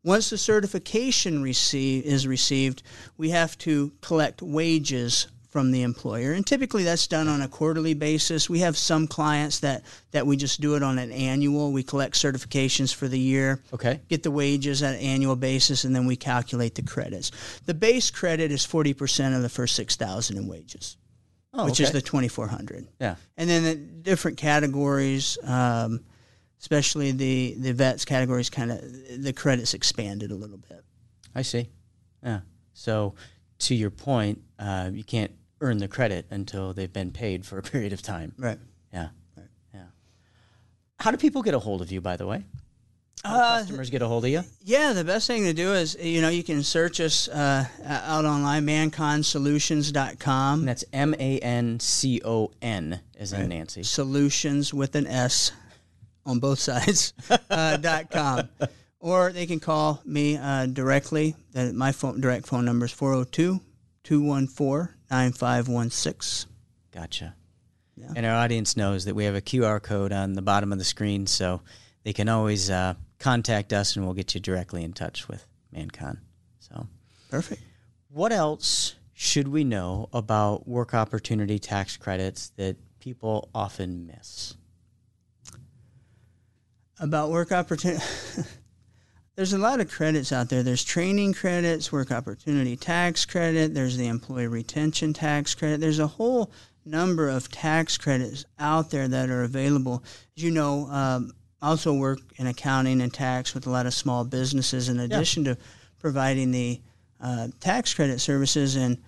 Once 0.03 0.29
the 0.29 0.37
certification 0.37 1.41
receive, 1.41 2.03
is 2.05 2.27
received, 2.27 2.83
we 3.17 3.29
have 3.29 3.57
to 3.59 3.91
collect 4.01 4.41
wages 4.41 5.27
from 5.47 5.71
the 5.71 5.83
employer, 5.83 6.31
and 6.31 6.47
typically 6.47 6.83
that's 6.83 7.07
done 7.07 7.27
on 7.27 7.41
a 7.41 7.47
quarterly 7.47 7.93
basis. 7.93 8.49
We 8.49 8.59
have 8.59 8.77
some 8.77 9.05
clients 9.05 9.59
that 9.59 9.83
that 10.11 10.25
we 10.25 10.37
just 10.37 10.61
do 10.61 10.75
it 10.75 10.83
on 10.83 10.97
an 10.97 11.11
annual. 11.11 11.73
We 11.73 11.83
collect 11.83 12.15
certifications 12.15 12.93
for 12.95 13.07
the 13.09 13.19
year 13.19 13.61
Okay. 13.73 13.99
get 14.09 14.23
the 14.23 14.31
wages 14.31 14.81
on 14.81 14.93
an 14.93 14.99
annual 15.01 15.35
basis, 15.35 15.83
and 15.83 15.93
then 15.95 16.05
we 16.07 16.15
calculate 16.15 16.75
the 16.75 16.83
credits. 16.83 17.31
The 17.65 17.73
base 17.73 18.09
credit 18.11 18.49
is 18.51 18.63
forty 18.65 18.93
percent 18.93 19.35
of 19.35 19.41
the 19.41 19.49
first 19.49 19.75
six 19.75 19.97
thousand 19.97 20.37
in 20.37 20.47
wages, 20.47 20.95
Oh, 21.53 21.65
which 21.65 21.81
is 21.81 21.91
the 21.91 22.01
twenty 22.01 22.29
four 22.29 22.47
hundred. 22.47 22.87
yeah. 23.01 23.15
And 23.37 23.49
then 23.49 23.63
the 23.65 23.75
different 23.75 24.37
categories, 24.37 25.37
um, 25.43 25.99
especially 26.61 27.11
the 27.11 27.55
the 27.59 27.73
vets 27.73 28.05
categories, 28.05 28.49
kind 28.49 28.71
of 28.71 28.79
the 29.17 29.33
credits 29.33 29.73
expanded 29.73 30.31
a 30.31 30.35
little 30.35 30.57
bit. 30.57 30.83
I 31.35 31.41
see. 31.41 31.69
Yeah. 32.23 32.41
So, 32.73 33.15
to 33.59 33.75
your 33.75 33.89
point, 33.89 34.41
uh, 34.57 34.89
you 34.93 35.03
can't 35.03 35.31
earn 35.59 35.79
the 35.79 35.87
credit 35.87 36.25
until 36.29 36.73
they've 36.73 36.91
been 36.91 37.11
paid 37.11 37.45
for 37.45 37.57
a 37.57 37.61
period 37.63 37.93
of 37.93 38.01
time. 38.01 38.33
Right. 38.37 38.59
Yeah. 38.93 39.09
Yeah. 39.73 39.83
How 40.99 41.11
do 41.11 41.17
people 41.17 41.41
get 41.41 41.53
a 41.53 41.59
hold 41.59 41.81
of 41.81 41.91
you, 41.91 41.99
by 42.01 42.15
the 42.15 42.27
way? 42.27 42.45
Uh, 43.23 43.59
customers 43.59 43.91
get 43.91 44.01
a 44.01 44.07
hold 44.07 44.25
of 44.25 44.31
you? 44.31 44.43
Yeah, 44.63 44.93
the 44.93 45.03
best 45.03 45.27
thing 45.27 45.43
to 45.43 45.53
do 45.53 45.73
is 45.73 45.95
you 45.99 46.21
know 46.21 46.29
you 46.29 46.43
can 46.43 46.63
search 46.63 46.99
us 46.99 47.27
uh, 47.27 47.65
out 47.85 48.25
online, 48.25 48.65
manconsolutions.com. 48.65 50.59
And 50.59 50.67
that's 50.67 50.85
M 50.91 51.13
A 51.19 51.39
N 51.39 51.79
C 51.79 52.21
O 52.25 52.51
N, 52.61 52.99
as 53.19 53.33
in 53.33 53.49
Nancy. 53.49 53.83
solutions 53.83 54.73
with 54.73 54.95
an 54.95 55.05
S 55.07 55.51
on 56.25 56.39
both 56.39 56.59
sides 56.59 57.13
uh, 57.49 57.77
dot 57.77 58.11
com. 58.11 58.49
Or 58.99 59.31
they 59.31 59.47
can 59.47 59.59
call 59.59 60.01
me 60.05 60.37
uh, 60.37 60.67
directly. 60.67 61.35
That 61.53 61.73
my 61.73 61.91
phone 61.91 62.21
direct 62.21 62.47
phone 62.47 62.65
number 62.65 62.85
is 62.85 62.91
402 62.91 63.59
214 64.03 64.95
9516. 65.09 66.51
Gotcha. 66.91 67.35
And 68.15 68.25
our 68.25 68.35
audience 68.35 68.75
knows 68.75 69.05
that 69.05 69.15
we 69.15 69.25
have 69.25 69.35
a 69.35 69.41
QR 69.41 69.81
code 69.81 70.11
on 70.11 70.33
the 70.33 70.41
bottom 70.41 70.71
of 70.71 70.79
the 70.79 70.83
screen, 70.83 71.27
so 71.27 71.61
they 72.03 72.13
can 72.13 72.29
always 72.29 72.69
uh, 72.69 72.95
contact 73.19 73.73
us 73.73 73.95
and 73.95 74.03
we'll 74.05 74.15
get 74.15 74.33
you 74.33 74.41
directly 74.41 74.83
in 74.83 74.91
touch 74.93 75.27
with 75.27 75.45
Mancon. 75.73 76.17
So, 76.59 76.87
Perfect. 77.29 77.61
what 78.09 78.31
else 78.31 78.95
should 79.13 79.47
we 79.47 79.63
know 79.63 80.09
about 80.13 80.67
work 80.67 80.93
opportunity 80.93 81.59
tax 81.59 81.95
credits 81.95 82.49
that 82.57 82.75
people 82.99 83.49
often 83.53 84.07
miss? 84.07 84.55
About 87.01 87.31
work 87.31 87.51
opportunity. 87.51 88.03
there's 89.35 89.53
a 89.53 89.57
lot 89.57 89.79
of 89.79 89.89
credits 89.89 90.31
out 90.31 90.49
there. 90.49 90.61
There's 90.61 90.83
training 90.83 91.33
credits, 91.33 91.91
work 91.91 92.11
opportunity 92.11 92.77
tax 92.77 93.25
credit, 93.25 93.73
there's 93.73 93.97
the 93.97 94.05
employee 94.05 94.45
retention 94.45 95.11
tax 95.11 95.55
credit. 95.55 95.81
There's 95.81 95.97
a 95.97 96.05
whole 96.05 96.51
number 96.85 97.27
of 97.27 97.49
tax 97.49 97.97
credits 97.97 98.45
out 98.59 98.91
there 98.91 99.07
that 99.07 99.31
are 99.31 99.41
available. 99.41 100.03
As 100.37 100.43
you 100.43 100.51
know, 100.51 100.87
um, 100.91 101.31
I 101.59 101.69
also 101.69 101.91
work 101.91 102.19
in 102.35 102.45
accounting 102.45 103.01
and 103.01 103.11
tax 103.11 103.55
with 103.55 103.65
a 103.65 103.71
lot 103.71 103.87
of 103.87 103.95
small 103.95 104.23
businesses 104.23 104.87
in 104.87 104.99
addition 104.99 105.43
yeah. 105.43 105.55
to 105.55 105.59
providing 105.97 106.51
the 106.51 106.81
uh, 107.19 107.47
tax 107.59 107.95
credit 107.95 108.19
services. 108.19 108.75
And 108.75 108.99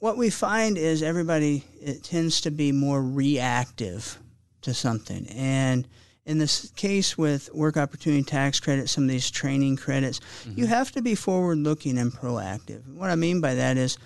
what 0.00 0.18
we 0.18 0.28
find 0.28 0.76
is 0.76 1.02
everybody 1.02 1.64
it 1.80 2.04
tends 2.04 2.42
to 2.42 2.50
be 2.50 2.72
more 2.72 3.02
reactive 3.02 4.18
to 4.60 4.74
something. 4.74 5.26
And 5.28 5.88
in 6.24 6.38
this 6.38 6.70
case 6.76 7.18
with 7.18 7.52
work 7.52 7.76
opportunity 7.76 8.22
tax 8.22 8.60
credit, 8.60 8.88
some 8.88 9.04
of 9.04 9.10
these 9.10 9.30
training 9.30 9.76
credits, 9.76 10.20
mm-hmm. 10.44 10.58
you 10.58 10.66
have 10.66 10.92
to 10.92 11.02
be 11.02 11.14
forward 11.14 11.58
looking 11.58 11.98
and 11.98 12.12
proactive. 12.12 12.86
What 12.94 13.10
I 13.10 13.16
mean 13.16 13.40
by 13.40 13.54
that 13.54 13.76
is, 13.76 13.98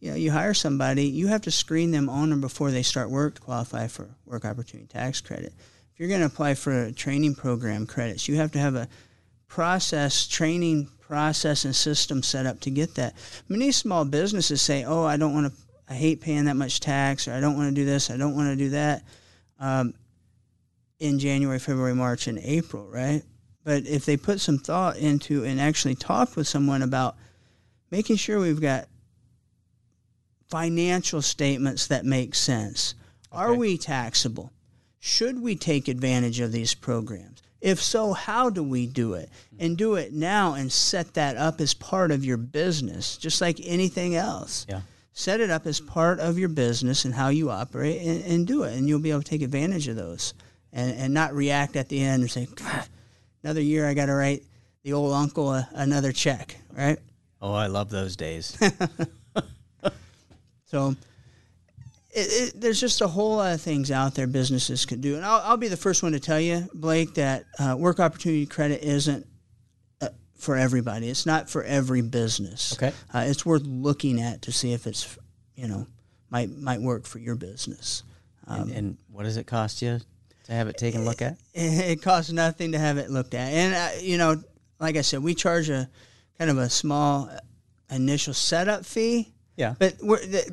you 0.00 0.10
know, 0.10 0.16
you 0.16 0.30
hire 0.30 0.54
somebody, 0.54 1.06
you 1.06 1.28
have 1.28 1.42
to 1.42 1.50
screen 1.50 1.90
them 1.90 2.08
on 2.08 2.32
or 2.32 2.36
before 2.36 2.70
they 2.70 2.82
start 2.82 3.10
work 3.10 3.36
to 3.36 3.40
qualify 3.40 3.88
for 3.88 4.08
work 4.26 4.44
opportunity 4.44 4.86
tax 4.86 5.20
credit. 5.20 5.52
If 5.92 6.00
you're 6.00 6.08
going 6.08 6.20
to 6.20 6.26
apply 6.26 6.54
for 6.54 6.84
a 6.84 6.92
training 6.92 7.34
program 7.34 7.86
credits, 7.86 8.28
you 8.28 8.36
have 8.36 8.52
to 8.52 8.58
have 8.58 8.74
a 8.74 8.88
process, 9.48 10.26
training 10.26 10.88
process 11.00 11.64
and 11.64 11.74
system 11.74 12.22
set 12.22 12.46
up 12.46 12.60
to 12.60 12.70
get 12.70 12.94
that. 12.96 13.14
Many 13.48 13.70
small 13.72 14.04
businesses 14.04 14.60
say, 14.62 14.84
"Oh, 14.84 15.04
I 15.04 15.16
don't 15.16 15.34
want 15.34 15.52
to. 15.52 15.60
I 15.88 15.94
hate 15.94 16.20
paying 16.20 16.46
that 16.46 16.56
much 16.56 16.80
tax, 16.80 17.28
or 17.28 17.32
I 17.32 17.40
don't 17.40 17.56
want 17.56 17.68
to 17.68 17.74
do 17.74 17.84
this. 17.84 18.10
I 18.10 18.16
don't 18.16 18.34
want 18.34 18.48
to 18.48 18.56
do 18.56 18.70
that." 18.70 19.04
Um, 19.60 19.94
in 21.00 21.18
January, 21.18 21.58
February, 21.58 21.94
March, 21.94 22.26
and 22.26 22.38
April, 22.38 22.86
right? 22.88 23.22
But 23.64 23.86
if 23.86 24.04
they 24.04 24.16
put 24.16 24.40
some 24.40 24.58
thought 24.58 24.96
into 24.96 25.44
and 25.44 25.60
actually 25.60 25.94
talk 25.94 26.36
with 26.36 26.46
someone 26.46 26.82
about 26.82 27.16
making 27.90 28.16
sure 28.16 28.38
we've 28.38 28.60
got 28.60 28.88
financial 30.48 31.22
statements 31.22 31.86
that 31.88 32.04
make 32.04 32.34
sense. 32.34 32.94
Okay. 33.32 33.42
Are 33.42 33.54
we 33.54 33.78
taxable? 33.78 34.52
Should 35.00 35.40
we 35.40 35.56
take 35.56 35.88
advantage 35.88 36.40
of 36.40 36.52
these 36.52 36.74
programs? 36.74 37.42
If 37.60 37.82
so, 37.82 38.12
how 38.12 38.50
do 38.50 38.62
we 38.62 38.86
do 38.86 39.14
it? 39.14 39.30
Hmm. 39.50 39.64
And 39.64 39.78
do 39.78 39.94
it 39.94 40.12
now 40.12 40.54
and 40.54 40.70
set 40.70 41.14
that 41.14 41.36
up 41.36 41.60
as 41.60 41.72
part 41.72 42.10
of 42.10 42.24
your 42.24 42.36
business, 42.36 43.16
just 43.16 43.40
like 43.40 43.58
anything 43.64 44.14
else. 44.14 44.66
Yeah. 44.68 44.82
Set 45.12 45.40
it 45.40 45.50
up 45.50 45.66
as 45.66 45.80
part 45.80 46.20
of 46.20 46.38
your 46.38 46.48
business 46.48 47.04
and 47.04 47.14
how 47.14 47.28
you 47.28 47.50
operate 47.50 48.02
and, 48.02 48.24
and 48.24 48.46
do 48.46 48.64
it. 48.64 48.76
And 48.76 48.88
you'll 48.88 49.00
be 49.00 49.10
able 49.10 49.22
to 49.22 49.28
take 49.28 49.42
advantage 49.42 49.88
of 49.88 49.96
those 49.96 50.34
and, 50.74 50.98
and 50.98 51.14
not 51.14 51.32
react 51.32 51.76
at 51.76 51.88
the 51.88 52.02
end 52.02 52.22
and 52.22 52.30
say, 52.30 52.48
another 53.42 53.62
year 53.62 53.88
I 53.88 53.94
got 53.94 54.06
to 54.06 54.14
write 54.14 54.42
the 54.82 54.92
old 54.92 55.14
uncle 55.14 55.54
a, 55.54 55.68
another 55.72 56.12
check, 56.12 56.56
right? 56.72 56.98
Oh, 57.40 57.54
I 57.54 57.68
love 57.68 57.90
those 57.90 58.16
days. 58.16 58.58
so 60.66 60.96
it, 62.10 62.54
it, 62.54 62.60
there's 62.60 62.80
just 62.80 63.00
a 63.00 63.06
whole 63.06 63.36
lot 63.36 63.54
of 63.54 63.60
things 63.60 63.90
out 63.90 64.14
there 64.14 64.26
businesses 64.26 64.84
can 64.84 65.00
do. 65.00 65.16
And 65.16 65.24
I'll, 65.24 65.40
I'll 65.44 65.56
be 65.56 65.68
the 65.68 65.76
first 65.76 66.02
one 66.02 66.12
to 66.12 66.20
tell 66.20 66.40
you, 66.40 66.68
Blake, 66.74 67.14
that 67.14 67.44
uh, 67.58 67.76
work 67.78 68.00
opportunity 68.00 68.46
credit 68.46 68.82
isn't 68.82 69.26
uh, 70.00 70.08
for 70.36 70.56
everybody. 70.56 71.08
It's 71.08 71.24
not 71.24 71.48
for 71.48 71.62
every 71.62 72.02
business. 72.02 72.74
Okay. 72.74 72.92
Uh, 73.12 73.24
it's 73.26 73.46
worth 73.46 73.62
looking 73.62 74.20
at 74.20 74.42
to 74.42 74.52
see 74.52 74.72
if 74.72 74.86
it's, 74.86 75.16
you 75.54 75.68
know, 75.68 75.86
might 76.30 76.50
might 76.50 76.80
work 76.80 77.06
for 77.06 77.20
your 77.20 77.36
business. 77.36 78.02
Um, 78.46 78.62
and, 78.62 78.70
and 78.72 78.98
what 79.12 79.22
does 79.22 79.36
it 79.36 79.46
cost 79.46 79.80
you 79.80 80.00
to 80.44 80.52
have 80.52 80.68
it 80.68 80.76
taken 80.76 81.02
a 81.02 81.04
look 81.04 81.22
at? 81.22 81.38
It, 81.52 81.90
it 81.90 82.02
costs 82.02 82.32
nothing 82.32 82.72
to 82.72 82.78
have 82.78 82.98
it 82.98 83.10
looked 83.10 83.34
at, 83.34 83.52
and 83.52 83.74
uh, 83.74 84.00
you 84.00 84.18
know, 84.18 84.42
like 84.78 84.96
I 84.96 85.02
said, 85.02 85.22
we 85.22 85.34
charge 85.34 85.68
a 85.68 85.88
kind 86.38 86.50
of 86.50 86.58
a 86.58 86.68
small 86.68 87.30
initial 87.90 88.34
setup 88.34 88.84
fee. 88.84 89.32
Yeah, 89.56 89.74
but 89.78 89.98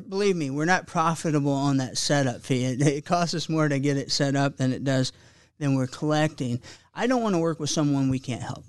believe 0.08 0.36
me, 0.36 0.50
we're 0.50 0.64
not 0.64 0.86
profitable 0.86 1.52
on 1.52 1.78
that 1.78 1.98
setup 1.98 2.42
fee. 2.42 2.64
It, 2.64 2.80
it 2.80 3.04
costs 3.04 3.34
us 3.34 3.48
more 3.48 3.68
to 3.68 3.78
get 3.78 3.96
it 3.96 4.12
set 4.12 4.36
up 4.36 4.56
than 4.56 4.72
it 4.72 4.84
does 4.84 5.12
than 5.58 5.74
we're 5.74 5.86
collecting. 5.86 6.60
I 6.94 7.06
don't 7.06 7.22
want 7.22 7.34
to 7.34 7.40
work 7.40 7.58
with 7.58 7.70
someone 7.70 8.10
we 8.10 8.18
can't 8.18 8.42
help 8.42 8.64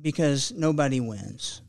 because 0.00 0.52
nobody 0.52 1.00
wins. 1.00 1.62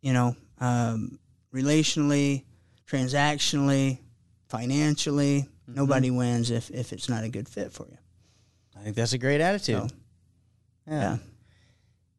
You 0.00 0.12
know, 0.12 0.36
um, 0.58 1.18
relationally, 1.54 2.44
transactionally, 2.86 3.98
financially, 4.48 5.48
Mm-hmm. 5.68 5.74
Nobody 5.74 6.10
wins 6.10 6.50
if, 6.50 6.70
if 6.70 6.92
it's 6.92 7.08
not 7.08 7.24
a 7.24 7.28
good 7.28 7.48
fit 7.48 7.72
for 7.72 7.86
you. 7.90 7.98
I 8.76 8.82
think 8.82 8.96
that's 8.96 9.12
a 9.12 9.18
great 9.18 9.40
attitude. 9.40 9.90
So, 9.90 9.96
yeah. 10.88 11.00
yeah. 11.00 11.16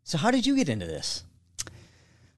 So, 0.04 0.18
how 0.18 0.32
did 0.32 0.46
you 0.46 0.56
get 0.56 0.70
into 0.70 0.86
this? 0.86 1.24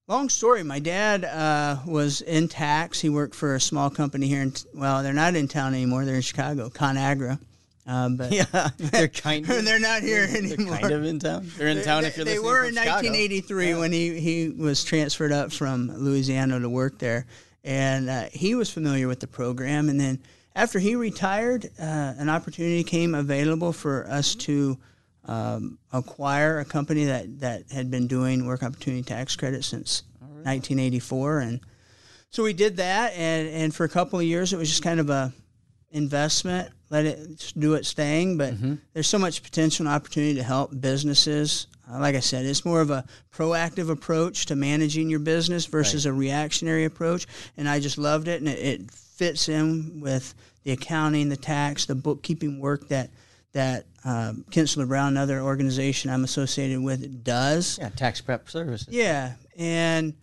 Long 0.08 0.30
story. 0.30 0.64
My 0.64 0.80
dad 0.80 1.26
uh, 1.26 1.80
was 1.86 2.22
in 2.22 2.48
tax. 2.48 3.02
He 3.02 3.10
worked 3.10 3.36
for 3.36 3.56
a 3.56 3.60
small 3.60 3.90
company 3.90 4.28
here 4.28 4.42
in, 4.42 4.54
well, 4.74 5.04
they're 5.04 5.12
not 5.12 5.36
in 5.36 5.50
town 5.50 5.74
anymore. 5.74 6.06
They're 6.06 6.16
in 6.16 6.22
Chicago, 6.22 6.70
ConAgra. 6.70 7.40
Um, 7.88 8.18
but 8.18 8.32
yeah, 8.32 8.46
they're 8.78 9.08
kind 9.08 9.50
of 9.50 9.66
they're 9.66 9.80
not 9.80 10.04
here 10.04 10.24
anymore. 10.30 10.76
They're 10.76 10.80
kind 10.80 10.94
of 10.94 11.06
in 11.06 11.20
town. 11.20 11.52
They're 11.58 11.68
in 11.68 11.84
town 11.84 12.04
they, 12.04 12.10
if 12.10 12.18
you're 12.18 12.26
they 12.26 12.38
listening. 12.38 12.44
They 12.44 12.50
were 12.50 12.66
in 12.66 12.74
Chicago. 12.74 13.08
1983 13.08 13.68
yeah. 13.68 13.78
when 13.78 13.92
he 13.92 14.20
he 14.20 14.50
was 14.50 14.84
transferred 14.84 15.32
up 15.32 15.52
from 15.54 15.92
Louisiana 15.98 16.60
to 16.60 16.70
work 16.70 17.00
there, 17.00 17.26
and 17.64 18.10
uh, 18.10 18.26
he 18.32 18.56
was 18.56 18.70
familiar 18.70 19.08
with 19.08 19.22
the 19.22 19.28
program. 19.28 19.88
And 19.90 20.00
then 20.00 20.20
after 20.58 20.80
he 20.80 20.96
retired, 20.96 21.66
uh, 21.80 22.14
an 22.18 22.30
opportunity 22.30 22.84
came 22.84 23.14
available 23.14 23.72
for 23.72 24.08
us 24.10 24.34
to 24.36 24.78
um, 25.26 25.78
acquire 25.94 26.60
a 26.60 26.66
company 26.66 27.06
that, 27.06 27.42
that 27.42 27.72
had 27.72 27.92
been 27.92 28.08
doing 28.08 28.48
work 28.48 28.64
opportunity 28.64 29.04
tax 29.04 29.36
credit 29.36 29.64
since 29.64 30.02
right. 30.20 30.46
1984, 30.46 31.40
and 31.40 31.60
so 32.32 32.44
we 32.44 32.54
did 32.54 32.78
that. 32.78 33.14
And, 33.14 33.48
and 33.48 33.76
for 33.76 33.84
a 33.84 33.90
couple 33.90 34.18
of 34.20 34.26
years, 34.26 34.52
it 34.52 34.58
was 34.58 34.68
just 34.68 34.84
kind 34.84 35.00
of 35.00 35.10
a 35.12 35.32
investment, 35.92 36.72
let 36.90 37.06
it 37.06 37.54
do 37.58 37.76
its 37.76 37.94
thing. 37.94 38.38
But 38.38 38.56
mm-hmm. 38.56 38.76
there's 38.94 39.08
so 39.08 39.20
much 39.20 39.44
potential 39.44 39.86
and 39.86 39.96
opportunity 39.96 40.36
to 40.36 40.44
help 40.44 40.72
businesses. 40.80 41.68
Uh, 41.90 42.00
like 42.00 42.16
I 42.16 42.20
said, 42.20 42.46
it's 42.46 42.66
more 42.66 42.82
of 42.82 42.90
a 42.90 43.06
proactive 43.34 43.90
approach 43.90 44.48
to 44.48 44.56
managing 44.56 45.10
your 45.10 45.20
business 45.20 45.68
versus 45.68 46.06
right. 46.06 46.12
a 46.12 46.14
reactionary 46.14 46.86
approach. 46.86 47.28
And 47.58 47.70
I 47.70 47.80
just 47.80 47.98
loved 47.98 48.28
it, 48.28 48.42
and 48.42 48.50
it, 48.50 48.60
it 48.60 48.92
fits 49.18 49.50
in 49.50 50.00
with 50.00 50.34
the 50.64 50.72
accounting, 50.72 51.30
the 51.30 51.38
tax, 51.38 51.86
the 51.86 51.96
bookkeeping 51.96 52.60
work 52.60 52.88
that 52.90 53.10
that 53.54 53.86
um, 54.06 54.46
Kinstler 54.52 54.88
Brown, 54.88 55.10
another 55.10 55.42
organization 55.42 56.12
I'm 56.12 56.24
associated 56.24 56.82
with, 56.82 57.24
does. 57.24 57.80
Yeah, 57.80 57.90
tax 57.90 58.22
prep 58.22 58.50
services. 58.50 58.88
Yeah, 58.90 59.34
and 59.58 60.14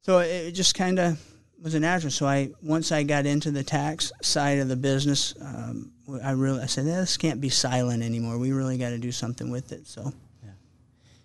so 0.00 0.18
it 0.20 0.52
just 0.52 0.74
kind 0.74 0.98
of 0.98 1.20
was 1.62 1.74
a 1.74 1.80
natural. 1.80 2.10
So 2.10 2.26
I 2.26 2.50
once 2.62 2.92
I 2.92 3.02
got 3.02 3.26
into 3.26 3.50
the 3.50 3.62
tax 3.62 4.12
side 4.22 4.58
of 4.58 4.68
the 4.68 4.76
business, 4.76 5.34
um, 5.40 5.92
I 6.22 6.32
really 6.32 6.62
I 6.62 6.66
said 6.66 6.86
this 6.86 7.16
can't 7.16 7.40
be 7.40 7.50
silent 7.50 8.02
anymore. 8.02 8.38
We 8.38 8.52
really 8.52 8.78
got 8.78 8.90
to 8.90 8.98
do 8.98 9.12
something 9.12 9.50
with 9.50 9.72
it. 9.72 9.86
So. 9.86 10.12
Yeah. 10.42 10.50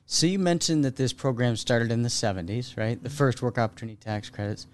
So 0.06 0.28
you 0.28 0.40
mentioned 0.40 0.84
that 0.86 0.96
this 0.96 1.14
program 1.14 1.56
started 1.56 1.92
in 1.92 2.02
the 2.02 2.10
70s, 2.10 2.78
right? 2.78 3.02
The 3.02 3.10
first 3.10 3.42
work 3.42 3.58
opportunity 3.58 3.96
tax 3.96 4.30
credits 4.30 4.66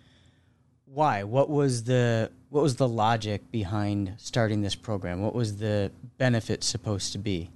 why? 0.86 1.24
What 1.24 1.50
was 1.50 1.84
the 1.84 2.32
what 2.50 2.62
was 2.62 2.78
the 2.78 2.88
logic 2.88 3.52
behind 3.52 4.14
starting 4.18 4.62
this 4.62 4.76
program? 4.76 5.22
What 5.22 5.36
was 5.36 5.58
the 5.58 5.92
benefit 6.18 6.64
supposed 6.64 7.12
to 7.14 7.18
be? 7.18 7.50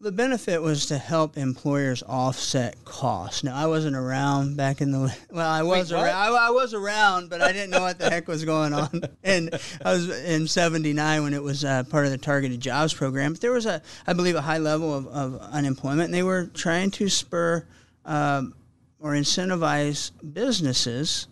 The 0.00 0.12
benefit 0.12 0.60
was 0.60 0.84
to 0.86 0.98
help 0.98 1.38
employers 1.38 2.02
offset 2.02 2.84
costs. 2.84 3.42
Now, 3.42 3.56
I 3.56 3.66
wasn't 3.66 3.96
around 3.96 4.56
back 4.56 4.82
in 4.82 4.90
the 4.90 5.16
well, 5.30 5.48
I 5.48 5.62
was 5.62 5.90
Wait, 5.90 5.98
around. 5.98 6.14
I, 6.14 6.48
I, 6.48 6.50
was 6.50 6.74
around, 6.74 7.30
but 7.30 7.40
I 7.40 7.52
didn't 7.52 7.70
know 7.70 7.80
what 7.80 7.98
the 7.98 8.10
heck 8.10 8.28
was 8.28 8.44
going 8.44 8.74
on. 8.74 9.02
And 9.24 9.58
I 9.82 9.94
was 9.94 10.10
in 10.24 10.46
'79 10.46 11.22
when 11.22 11.32
it 11.32 11.42
was 11.42 11.64
uh, 11.64 11.84
part 11.84 12.04
of 12.04 12.10
the 12.10 12.18
targeted 12.18 12.60
jobs 12.60 12.92
program. 12.92 13.32
But 13.32 13.40
there 13.40 13.52
was 13.52 13.64
a, 13.64 13.80
I 14.06 14.12
believe, 14.12 14.34
a 14.34 14.42
high 14.42 14.58
level 14.58 14.92
of, 14.92 15.06
of 15.06 15.40
unemployment, 15.40 16.06
and 16.06 16.14
they 16.14 16.22
were 16.22 16.46
trying 16.48 16.90
to 16.92 17.08
spur 17.08 17.66
um, 18.04 18.54
or 19.00 19.12
incentivize 19.12 20.10
businesses 20.34 21.28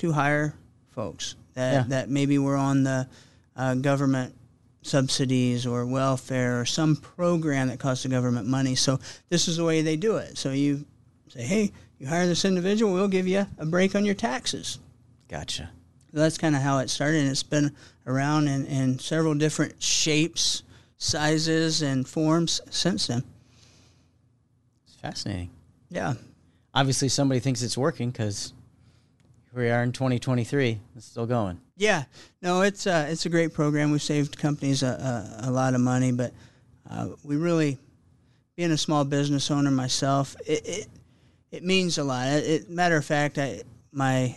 to 0.00 0.12
hire 0.12 0.54
folks 0.90 1.36
that, 1.54 1.72
yeah. 1.72 1.84
that 1.88 2.10
maybe 2.10 2.38
were 2.38 2.56
on 2.56 2.82
the 2.82 3.08
uh, 3.56 3.74
government 3.74 4.34
subsidies 4.82 5.66
or 5.66 5.84
welfare 5.84 6.60
or 6.60 6.64
some 6.64 6.96
program 6.96 7.68
that 7.68 7.78
costs 7.78 8.02
the 8.02 8.08
government 8.08 8.46
money. 8.46 8.74
So 8.74 8.98
this 9.28 9.46
is 9.46 9.58
the 9.58 9.64
way 9.64 9.82
they 9.82 9.96
do 9.96 10.16
it. 10.16 10.38
So 10.38 10.52
you 10.52 10.86
say, 11.28 11.42
hey, 11.42 11.72
you 11.98 12.06
hire 12.06 12.26
this 12.26 12.46
individual, 12.46 12.92
we'll 12.94 13.08
give 13.08 13.28
you 13.28 13.46
a 13.58 13.66
break 13.66 13.94
on 13.94 14.04
your 14.06 14.14
taxes. 14.14 14.78
Gotcha. 15.28 15.70
So 16.10 16.18
that's 16.18 16.38
kind 16.38 16.56
of 16.56 16.62
how 16.62 16.78
it 16.78 16.90
started, 16.90 17.20
and 17.20 17.30
it's 17.30 17.42
been 17.42 17.76
around 18.06 18.48
in, 18.48 18.66
in 18.66 18.98
several 18.98 19.34
different 19.34 19.80
shapes, 19.80 20.64
sizes, 20.96 21.82
and 21.82 22.08
forms 22.08 22.60
since 22.70 23.06
then. 23.06 23.22
It's 24.86 24.96
fascinating. 24.96 25.50
Yeah. 25.88 26.14
Obviously, 26.74 27.08
somebody 27.08 27.38
thinks 27.38 27.62
it's 27.62 27.78
working 27.78 28.10
because 28.10 28.54
here 29.52 29.62
we 29.62 29.70
are 29.70 29.82
in 29.82 29.92
2023. 29.92 30.80
It's 30.96 31.06
still 31.06 31.26
going. 31.26 31.60
Yeah, 31.76 32.04
no, 32.42 32.62
it's 32.62 32.86
uh, 32.86 33.06
it's 33.08 33.26
a 33.26 33.28
great 33.28 33.52
program. 33.52 33.90
We've 33.90 34.02
saved 34.02 34.38
companies 34.38 34.82
a, 34.82 35.40
a, 35.42 35.48
a 35.48 35.50
lot 35.50 35.74
of 35.74 35.80
money, 35.80 36.12
but 36.12 36.32
uh, 36.88 37.08
we 37.24 37.36
really 37.36 37.78
being 38.56 38.72
a 38.72 38.78
small 38.78 39.04
business 39.04 39.50
owner 39.50 39.70
myself, 39.70 40.36
it 40.46 40.66
it, 40.66 40.86
it 41.50 41.64
means 41.64 41.98
a 41.98 42.04
lot. 42.04 42.28
It, 42.28 42.44
it, 42.44 42.70
matter 42.70 42.96
of 42.96 43.04
fact, 43.04 43.38
I 43.38 43.62
my 43.92 44.36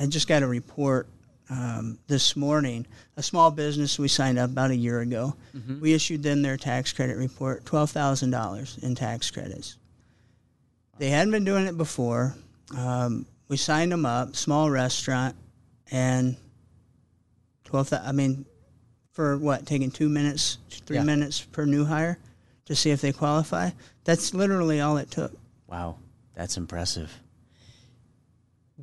I 0.00 0.06
just 0.06 0.26
got 0.26 0.42
a 0.42 0.46
report 0.46 1.06
um, 1.50 1.98
this 2.06 2.34
morning. 2.34 2.86
A 3.16 3.22
small 3.22 3.50
business 3.50 3.98
we 3.98 4.08
signed 4.08 4.38
up 4.38 4.50
about 4.50 4.70
a 4.70 4.76
year 4.76 5.00
ago. 5.00 5.34
Mm-hmm. 5.54 5.80
We 5.80 5.92
issued 5.92 6.22
them 6.22 6.42
their 6.42 6.56
tax 6.56 6.92
credit 6.92 7.16
report, 7.16 7.64
twelve 7.64 7.90
thousand 7.90 8.30
dollars 8.30 8.78
in 8.82 8.94
tax 8.94 9.30
credits. 9.30 9.76
They 10.98 11.10
hadn't 11.10 11.30
been 11.30 11.44
doing 11.44 11.66
it 11.66 11.76
before. 11.76 12.34
Um, 12.76 13.26
we 13.48 13.56
signed 13.56 13.90
them 13.90 14.06
up, 14.06 14.36
small 14.36 14.70
restaurant, 14.70 15.34
and 15.90 16.36
twelve. 17.64 17.92
I 17.92 18.12
mean, 18.12 18.46
for 19.12 19.36
what? 19.36 19.66
Taking 19.66 19.90
two 19.90 20.08
minutes, 20.08 20.58
three 20.70 20.96
yeah. 20.96 21.02
minutes 21.02 21.40
per 21.40 21.64
new 21.64 21.84
hire 21.84 22.18
to 22.66 22.76
see 22.76 22.90
if 22.90 23.00
they 23.00 23.12
qualify. 23.12 23.70
That's 24.04 24.34
literally 24.34 24.80
all 24.80 24.98
it 24.98 25.10
took. 25.10 25.32
Wow, 25.66 25.96
that's 26.34 26.56
impressive. 26.56 27.10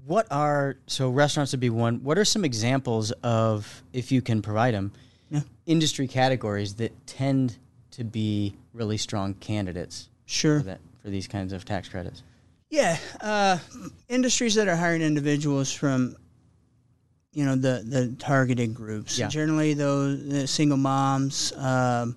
What 0.05 0.27
are 0.29 0.77
so 0.88 1.10
restaurants 1.10 1.53
would 1.53 1.62
be 1.62 1.69
one? 1.69 2.03
What 2.03 2.17
are 2.17 2.25
some 2.25 2.43
examples 2.43 3.12
of, 3.24 3.84
if 3.93 4.12
you 4.12 4.22
can 4.22 4.41
provide 4.41 4.74
them, 4.74 4.91
yeah. 5.29 5.41
industry 5.65 6.07
categories 6.07 6.75
that 6.75 7.07
tend 7.07 7.57
to 7.91 8.03
be 8.03 8.55
really 8.74 8.98
strong 8.98 9.36
candidates? 9.36 10.10
Sure. 10.25 10.60
For, 10.60 10.65
that, 10.65 10.81
for 11.01 11.10
these 11.10 11.27
kinds 11.27 11.53
of 11.53 11.63
tax 11.63 11.88
credits. 11.88 12.24
Yeah, 12.69 12.98
uh, 13.22 13.57
industries 14.10 14.55
that 14.55 14.67
are 14.67 14.75
hiring 14.75 15.01
individuals 15.01 15.72
from, 15.72 16.15
you 17.31 17.45
know, 17.45 17.55
the 17.55 17.84
the 17.86 18.15
targeted 18.19 18.74
groups. 18.74 19.17
Yeah. 19.17 19.27
Generally, 19.27 19.75
those 19.75 20.50
single 20.50 20.77
moms, 20.77 21.53
um, 21.57 22.15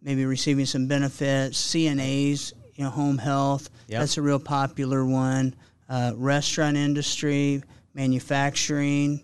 maybe 0.00 0.24
receiving 0.24 0.66
some 0.66 0.86
benefits, 0.86 1.60
CNAs, 1.60 2.52
you 2.74 2.84
know, 2.84 2.90
home 2.90 3.18
health. 3.18 3.70
Yep. 3.88 4.00
That's 4.00 4.16
a 4.16 4.22
real 4.22 4.38
popular 4.38 5.04
one. 5.04 5.54
Uh, 5.88 6.12
restaurant 6.16 6.76
industry, 6.76 7.62
manufacturing. 7.92 9.22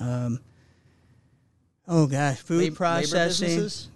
Um, 0.00 0.38
oh 1.88 2.06
gosh, 2.06 2.38
food 2.38 2.58
labor, 2.60 2.76
processing. 2.76 3.18
Labor 3.18 3.28
businesses? 3.28 3.88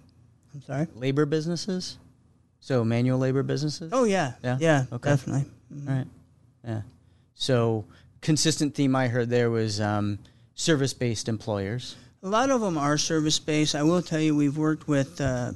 I'm 0.53 0.61
sorry. 0.63 0.87
Labor 0.95 1.25
businesses. 1.25 1.97
So 2.59 2.83
manual 2.83 3.19
labor 3.19 3.43
businesses. 3.43 3.91
Oh 3.93 4.03
yeah, 4.03 4.33
yeah, 4.43 4.57
yeah, 4.59 4.85
okay. 4.91 5.11
definitely. 5.11 5.49
Mm-hmm. 5.73 5.89
All 5.89 5.95
right, 5.95 6.07
yeah. 6.65 6.81
So 7.35 7.85
consistent 8.21 8.75
theme 8.75 8.95
I 8.95 9.07
heard 9.07 9.29
there 9.29 9.49
was 9.49 9.79
um, 9.79 10.19
service-based 10.55 11.29
employers. 11.29 11.95
A 12.23 12.27
lot 12.27 12.49
of 12.49 12.59
them 12.59 12.77
are 12.77 12.97
service-based. 12.97 13.75
I 13.75 13.83
will 13.83 14.01
tell 14.01 14.19
you, 14.19 14.35
we've 14.35 14.57
worked 14.57 14.87
with 14.87 15.21
uh, 15.21 15.51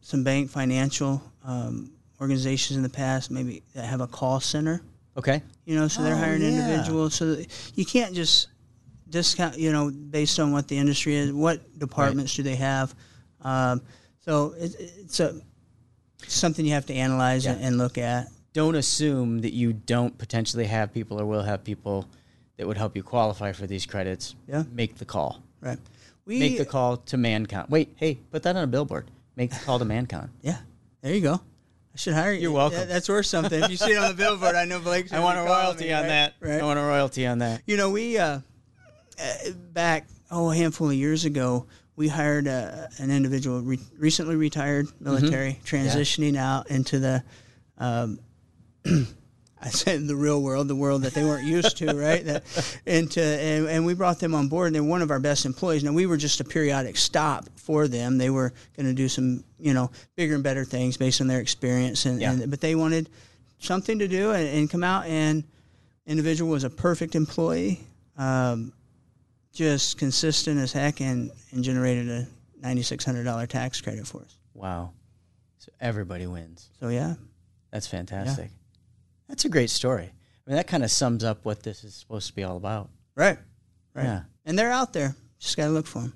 some 0.00 0.24
bank 0.24 0.50
financial 0.50 1.22
um, 1.44 1.92
organizations 2.20 2.76
in 2.76 2.82
the 2.82 2.88
past, 2.88 3.30
maybe 3.30 3.62
that 3.74 3.84
have 3.84 4.00
a 4.00 4.06
call 4.06 4.40
center. 4.40 4.82
Okay. 5.16 5.42
You 5.64 5.76
know, 5.76 5.88
so 5.88 6.02
they're 6.02 6.14
oh, 6.14 6.18
hiring 6.18 6.42
yeah. 6.42 6.48
individuals. 6.48 7.14
So 7.14 7.36
you 7.74 7.84
can't 7.84 8.14
just 8.14 8.48
discount, 9.08 9.58
you 9.58 9.70
know, 9.70 9.90
based 9.90 10.40
on 10.40 10.52
what 10.52 10.66
the 10.68 10.76
industry 10.76 11.14
is. 11.14 11.32
What 11.32 11.78
departments 11.78 12.32
right. 12.32 12.44
do 12.44 12.50
they 12.50 12.56
have? 12.56 12.94
Um, 13.42 13.82
so 14.20 14.54
it, 14.58 14.74
it's 14.78 15.20
a 15.20 15.40
something 16.26 16.64
you 16.64 16.72
have 16.72 16.86
to 16.86 16.94
analyze 16.94 17.44
yeah. 17.44 17.52
and, 17.52 17.64
and 17.64 17.78
look 17.78 17.98
at. 17.98 18.26
Don't 18.52 18.74
assume 18.74 19.40
that 19.40 19.52
you 19.52 19.72
don't 19.72 20.16
potentially 20.18 20.66
have 20.66 20.92
people 20.92 21.20
or 21.20 21.24
will 21.24 21.42
have 21.42 21.64
people 21.64 22.06
that 22.56 22.66
would 22.66 22.76
help 22.76 22.96
you 22.96 23.02
qualify 23.02 23.52
for 23.52 23.66
these 23.66 23.86
credits. 23.86 24.34
Yeah. 24.46 24.64
Make 24.72 24.96
the 24.96 25.04
call. 25.04 25.42
Right. 25.60 25.78
We 26.24 26.38
make 26.38 26.58
the 26.58 26.64
call 26.64 26.98
to 26.98 27.16
ManCon. 27.16 27.68
Wait, 27.68 27.94
hey, 27.96 28.20
put 28.30 28.44
that 28.44 28.56
on 28.56 28.62
a 28.62 28.66
billboard. 28.66 29.10
Make 29.36 29.50
the 29.50 29.58
call 29.64 29.78
to 29.78 29.84
ManCon. 29.84 30.28
Yeah, 30.42 30.58
there 31.00 31.14
you 31.14 31.20
go. 31.20 31.34
I 31.34 31.96
should 31.96 32.14
hire 32.14 32.32
you. 32.32 32.42
You're 32.42 32.52
welcome. 32.52 32.78
Yeah, 32.78 32.84
that's 32.84 33.08
worth 33.08 33.26
something. 33.26 33.62
If 33.62 33.70
you 33.70 33.76
see 33.76 33.92
it 33.92 33.98
on 33.98 34.08
the 34.08 34.14
billboard, 34.14 34.54
I 34.54 34.64
know 34.64 34.78
Blake's. 34.78 35.12
I 35.12 35.20
want 35.20 35.38
a 35.38 35.42
royalty 35.42 35.86
me, 35.86 35.92
on 35.92 36.02
right? 36.02 36.08
that. 36.08 36.34
Right. 36.40 36.60
I 36.60 36.64
want 36.64 36.78
a 36.78 36.82
royalty 36.82 37.26
on 37.26 37.38
that. 37.38 37.62
You 37.66 37.76
know, 37.76 37.90
we 37.90 38.18
uh, 38.18 38.40
back 39.72 40.06
oh 40.30 40.50
a 40.50 40.56
handful 40.56 40.88
of 40.88 40.94
years 40.94 41.24
ago, 41.24 41.66
we 41.96 42.08
hired 42.08 42.48
uh, 42.48 42.86
an 42.98 43.10
individual 43.10 43.60
re- 43.60 43.78
recently 43.98 44.36
retired 44.36 44.88
military, 45.00 45.58
mm-hmm. 45.62 45.76
transitioning 45.76 46.34
yeah. 46.34 46.56
out 46.56 46.70
into 46.70 46.98
the. 46.98 47.24
Um, 47.78 48.20
I 48.84 49.68
said 49.68 50.08
the 50.08 50.16
real 50.16 50.42
world, 50.42 50.66
the 50.66 50.74
world 50.74 51.02
that 51.02 51.14
they 51.14 51.22
weren't 51.22 51.46
used 51.46 51.76
to, 51.78 51.94
right? 51.94 52.24
That, 52.24 52.78
into 52.84 53.22
and, 53.22 53.68
and 53.68 53.86
we 53.86 53.94
brought 53.94 54.18
them 54.18 54.34
on 54.34 54.48
board, 54.48 54.66
and 54.66 54.74
they're 54.74 54.82
one 54.82 55.02
of 55.02 55.12
our 55.12 55.20
best 55.20 55.46
employees. 55.46 55.84
Now 55.84 55.92
we 55.92 56.06
were 56.06 56.16
just 56.16 56.40
a 56.40 56.44
periodic 56.44 56.96
stop 56.96 57.48
for 57.54 57.86
them. 57.86 58.18
They 58.18 58.30
were 58.30 58.52
going 58.76 58.86
to 58.86 58.92
do 58.92 59.08
some, 59.08 59.44
you 59.60 59.72
know, 59.72 59.92
bigger 60.16 60.34
and 60.34 60.42
better 60.42 60.64
things 60.64 60.96
based 60.96 61.20
on 61.20 61.28
their 61.28 61.40
experience, 61.40 62.06
and, 62.06 62.20
yeah. 62.20 62.32
and 62.32 62.50
but 62.50 62.60
they 62.60 62.74
wanted 62.74 63.08
something 63.60 64.00
to 64.00 64.08
do 64.08 64.32
and, 64.32 64.48
and, 64.48 64.68
come 64.68 64.82
out. 64.82 65.06
And 65.06 65.44
individual 66.06 66.50
was 66.50 66.64
a 66.64 66.70
perfect 66.70 67.14
employee, 67.14 67.80
um, 68.16 68.72
just 69.52 69.96
consistent 69.96 70.58
as 70.58 70.72
heck, 70.72 71.00
and 71.00 71.30
and 71.52 71.62
generated 71.62 72.08
a 72.08 72.26
ninety 72.60 72.82
six 72.82 73.04
hundred 73.04 73.22
dollar 73.24 73.46
tax 73.46 73.80
credit 73.80 74.08
for 74.08 74.22
us. 74.22 74.36
Wow! 74.54 74.90
So 75.58 75.70
everybody 75.80 76.26
wins. 76.26 76.68
So 76.80 76.88
yeah, 76.88 77.14
that's 77.70 77.86
fantastic. 77.86 78.46
Yeah. 78.46 78.61
That's 79.32 79.46
a 79.46 79.48
great 79.48 79.70
story. 79.70 80.04
I 80.46 80.50
mean, 80.50 80.56
that 80.56 80.66
kind 80.66 80.84
of 80.84 80.90
sums 80.90 81.24
up 81.24 81.46
what 81.46 81.62
this 81.62 81.84
is 81.84 81.94
supposed 81.94 82.26
to 82.26 82.34
be 82.34 82.44
all 82.44 82.58
about. 82.58 82.90
Right. 83.14 83.38
Right. 83.94 84.04
Yeah. 84.04 84.20
And 84.44 84.58
they're 84.58 84.70
out 84.70 84.92
there. 84.92 85.16
Just 85.38 85.56
got 85.56 85.64
to 85.64 85.70
look 85.70 85.86
for 85.86 86.02
them. 86.02 86.12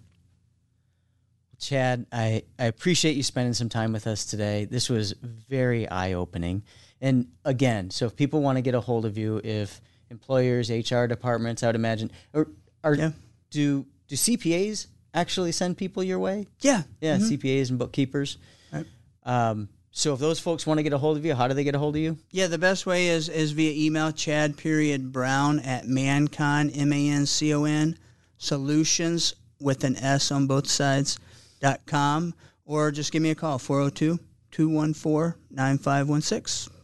Chad, 1.59 2.05
I, 2.13 2.43
I 2.59 2.67
appreciate 2.67 3.17
you 3.17 3.23
spending 3.23 3.55
some 3.55 3.71
time 3.71 3.95
with 3.95 4.07
us 4.07 4.27
today. 4.27 4.67
This 4.67 4.91
was 4.91 5.13
very 5.23 5.89
eye 5.89 6.13
opening. 6.13 6.63
And 7.01 7.29
again, 7.43 7.89
so 7.89 8.05
if 8.05 8.17
people 8.17 8.43
want 8.43 8.59
to 8.59 8.63
get 8.63 8.75
a 8.75 8.83
hold 8.83 9.07
of 9.07 9.17
you, 9.17 9.41
if 9.43 9.81
employers, 10.11 10.69
HR 10.69 11.07
departments, 11.07 11.63
I 11.63 11.69
would 11.69 11.75
imagine, 11.75 12.11
or 12.35 12.49
are 12.85 12.95
yeah. 12.95 13.13
do 13.49 13.87
do 14.09 14.15
CPAs 14.15 14.89
actually 15.15 15.53
send 15.53 15.79
people 15.79 16.05
your 16.05 16.19
way? 16.19 16.49
Yeah, 16.61 16.83
yeah, 17.01 17.17
mm-hmm. 17.17 17.33
CPAs 17.33 17.71
and 17.71 17.79
bookkeepers. 17.79 18.37
Right. 18.71 18.85
Um, 19.23 19.71
so 19.97 20.13
if 20.13 20.21
those 20.21 20.39
folks 20.39 20.67
want 20.67 20.77
to 20.77 20.83
get 20.83 20.93
a 20.93 20.99
hold 20.99 21.17
of 21.17 21.25
you, 21.25 21.35
how 21.35 21.49
do 21.49 21.55
they 21.55 21.65
get 21.65 21.75
a 21.75 21.79
hold 21.79 21.97
of 21.97 22.03
you? 22.03 22.19
Yeah, 22.31 22.49
the 22.49 22.59
best 22.59 22.85
way 22.85 23.09
is 23.09 23.31
is 23.31 23.53
via 23.53 23.73
email, 23.73 24.13
Chad 24.13 24.59
period 24.59 25.11
Brown 25.11 25.59
at 25.61 25.87
Mancon 25.87 26.71
M 26.77 26.93
A 26.93 27.09
N 27.09 27.25
C 27.25 27.55
O 27.55 27.65
N 27.65 27.97
solutions 28.37 29.35
with 29.59 29.85
an 29.85 29.97
S 29.97 30.31
on 30.31 30.47
both 30.47 30.67
sides 30.67 31.19
dot 31.61 31.81
com, 31.87 32.35
or 32.67 32.91
just 32.91 33.11
give 33.11 33.23
me 33.23 33.31
a 33.31 33.35
call 33.35 33.59
402 33.59 34.19
214 34.51 35.41
9516. 35.51 36.75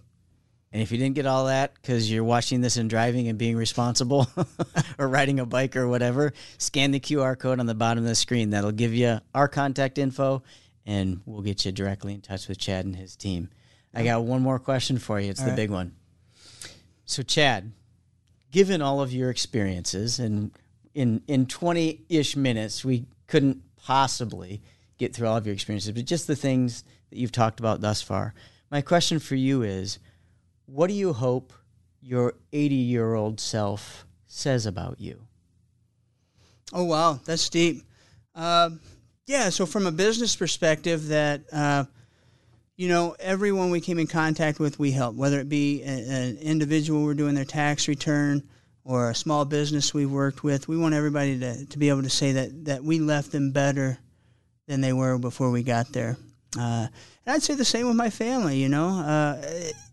And 0.72 0.80
if 0.80 0.90
you 0.90 0.96
didn't 0.96 1.14
get 1.14 1.26
all 1.26 1.44
that 1.46 1.74
because 1.74 2.10
you're 2.10 2.24
watching 2.24 2.62
this 2.62 2.78
and 2.78 2.88
driving 2.88 3.28
and 3.28 3.36
being 3.36 3.58
responsible 3.58 4.26
or 4.98 5.06
riding 5.06 5.38
a 5.38 5.44
bike 5.44 5.76
or 5.76 5.86
whatever, 5.86 6.32
scan 6.56 6.92
the 6.92 7.00
QR 7.00 7.38
code 7.38 7.60
on 7.60 7.66
the 7.66 7.74
bottom 7.74 8.04
of 8.04 8.08
the 8.08 8.14
screen. 8.14 8.48
That'll 8.48 8.72
give 8.72 8.94
you 8.94 9.18
our 9.34 9.48
contact 9.48 9.98
info 9.98 10.42
and 10.86 11.20
we'll 11.26 11.42
get 11.42 11.64
you 11.64 11.72
directly 11.72 12.14
in 12.14 12.20
touch 12.20 12.48
with 12.48 12.58
Chad 12.58 12.84
and 12.84 12.96
his 12.96 13.16
team. 13.16 13.48
I 13.94 14.04
got 14.04 14.24
one 14.24 14.42
more 14.42 14.58
question 14.58 14.98
for 14.98 15.20
you. 15.20 15.30
It's 15.30 15.40
all 15.40 15.46
the 15.46 15.52
right. 15.52 15.56
big 15.56 15.70
one. 15.70 15.94
So, 17.04 17.22
Chad, 17.22 17.72
given 18.50 18.80
all 18.80 19.00
of 19.00 19.12
your 19.12 19.28
experiences, 19.28 20.18
and 20.18 20.50
in 20.94 21.22
in 21.26 21.46
twenty 21.46 22.04
ish 22.08 22.36
minutes, 22.36 22.84
we 22.84 23.06
couldn't 23.26 23.62
possibly 23.76 24.62
get 24.98 25.14
through 25.14 25.28
all 25.28 25.36
of 25.36 25.46
your 25.46 25.54
experiences, 25.54 25.92
but 25.92 26.04
just 26.04 26.26
the 26.26 26.36
things 26.36 26.84
that 27.10 27.18
you've 27.18 27.32
talked 27.32 27.60
about 27.60 27.80
thus 27.80 28.00
far. 28.00 28.34
My 28.70 28.80
question 28.80 29.18
for 29.18 29.34
you 29.34 29.62
is, 29.62 29.98
what 30.66 30.86
do 30.86 30.94
you 30.94 31.12
hope 31.12 31.52
your 32.00 32.34
eighty 32.52 32.74
year 32.76 33.14
old 33.14 33.40
self 33.40 34.06
says 34.26 34.64
about 34.64 35.00
you? 35.00 35.26
Oh 36.72 36.84
wow, 36.84 37.20
that's 37.24 37.50
deep. 37.50 37.82
Um, 38.34 38.80
yeah, 39.26 39.50
so 39.50 39.66
from 39.66 39.86
a 39.86 39.92
business 39.92 40.34
perspective, 40.34 41.08
that 41.08 41.42
uh, 41.52 41.84
you 42.76 42.88
know, 42.88 43.14
everyone 43.20 43.70
we 43.70 43.80
came 43.80 43.98
in 43.98 44.06
contact 44.06 44.58
with, 44.58 44.78
we 44.78 44.90
help. 44.90 45.14
Whether 45.14 45.40
it 45.40 45.48
be 45.48 45.82
a, 45.82 45.86
an 45.86 46.38
individual 46.38 47.04
we're 47.04 47.14
doing 47.14 47.34
their 47.34 47.44
tax 47.44 47.86
return 47.86 48.42
or 48.84 49.10
a 49.10 49.14
small 49.14 49.44
business 49.44 49.94
we've 49.94 50.10
worked 50.10 50.42
with, 50.42 50.66
we 50.66 50.76
want 50.76 50.94
everybody 50.94 51.38
to, 51.38 51.66
to 51.66 51.78
be 51.78 51.88
able 51.88 52.02
to 52.02 52.10
say 52.10 52.32
that 52.32 52.64
that 52.64 52.82
we 52.82 52.98
left 52.98 53.30
them 53.30 53.52
better 53.52 53.98
than 54.66 54.80
they 54.80 54.92
were 54.92 55.18
before 55.18 55.50
we 55.50 55.62
got 55.62 55.92
there. 55.92 56.16
Uh, 56.58 56.88
and 57.24 57.34
I'd 57.34 57.42
say 57.42 57.54
the 57.54 57.64
same 57.64 57.86
with 57.86 57.96
my 57.96 58.10
family. 58.10 58.56
You 58.56 58.68
know, 58.68 58.88
uh, 58.88 59.40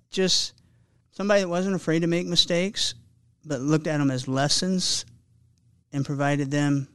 just 0.09 0.53
somebody 1.11 1.41
that 1.41 1.49
wasn't 1.49 1.75
afraid 1.75 1.99
to 1.99 2.07
make 2.07 2.25
mistakes, 2.25 2.95
but 3.45 3.61
looked 3.61 3.87
at 3.87 3.97
them 3.97 4.09
as 4.09 4.27
lessons 4.27 5.05
and 5.91 6.05
provided 6.05 6.49
them, 6.49 6.87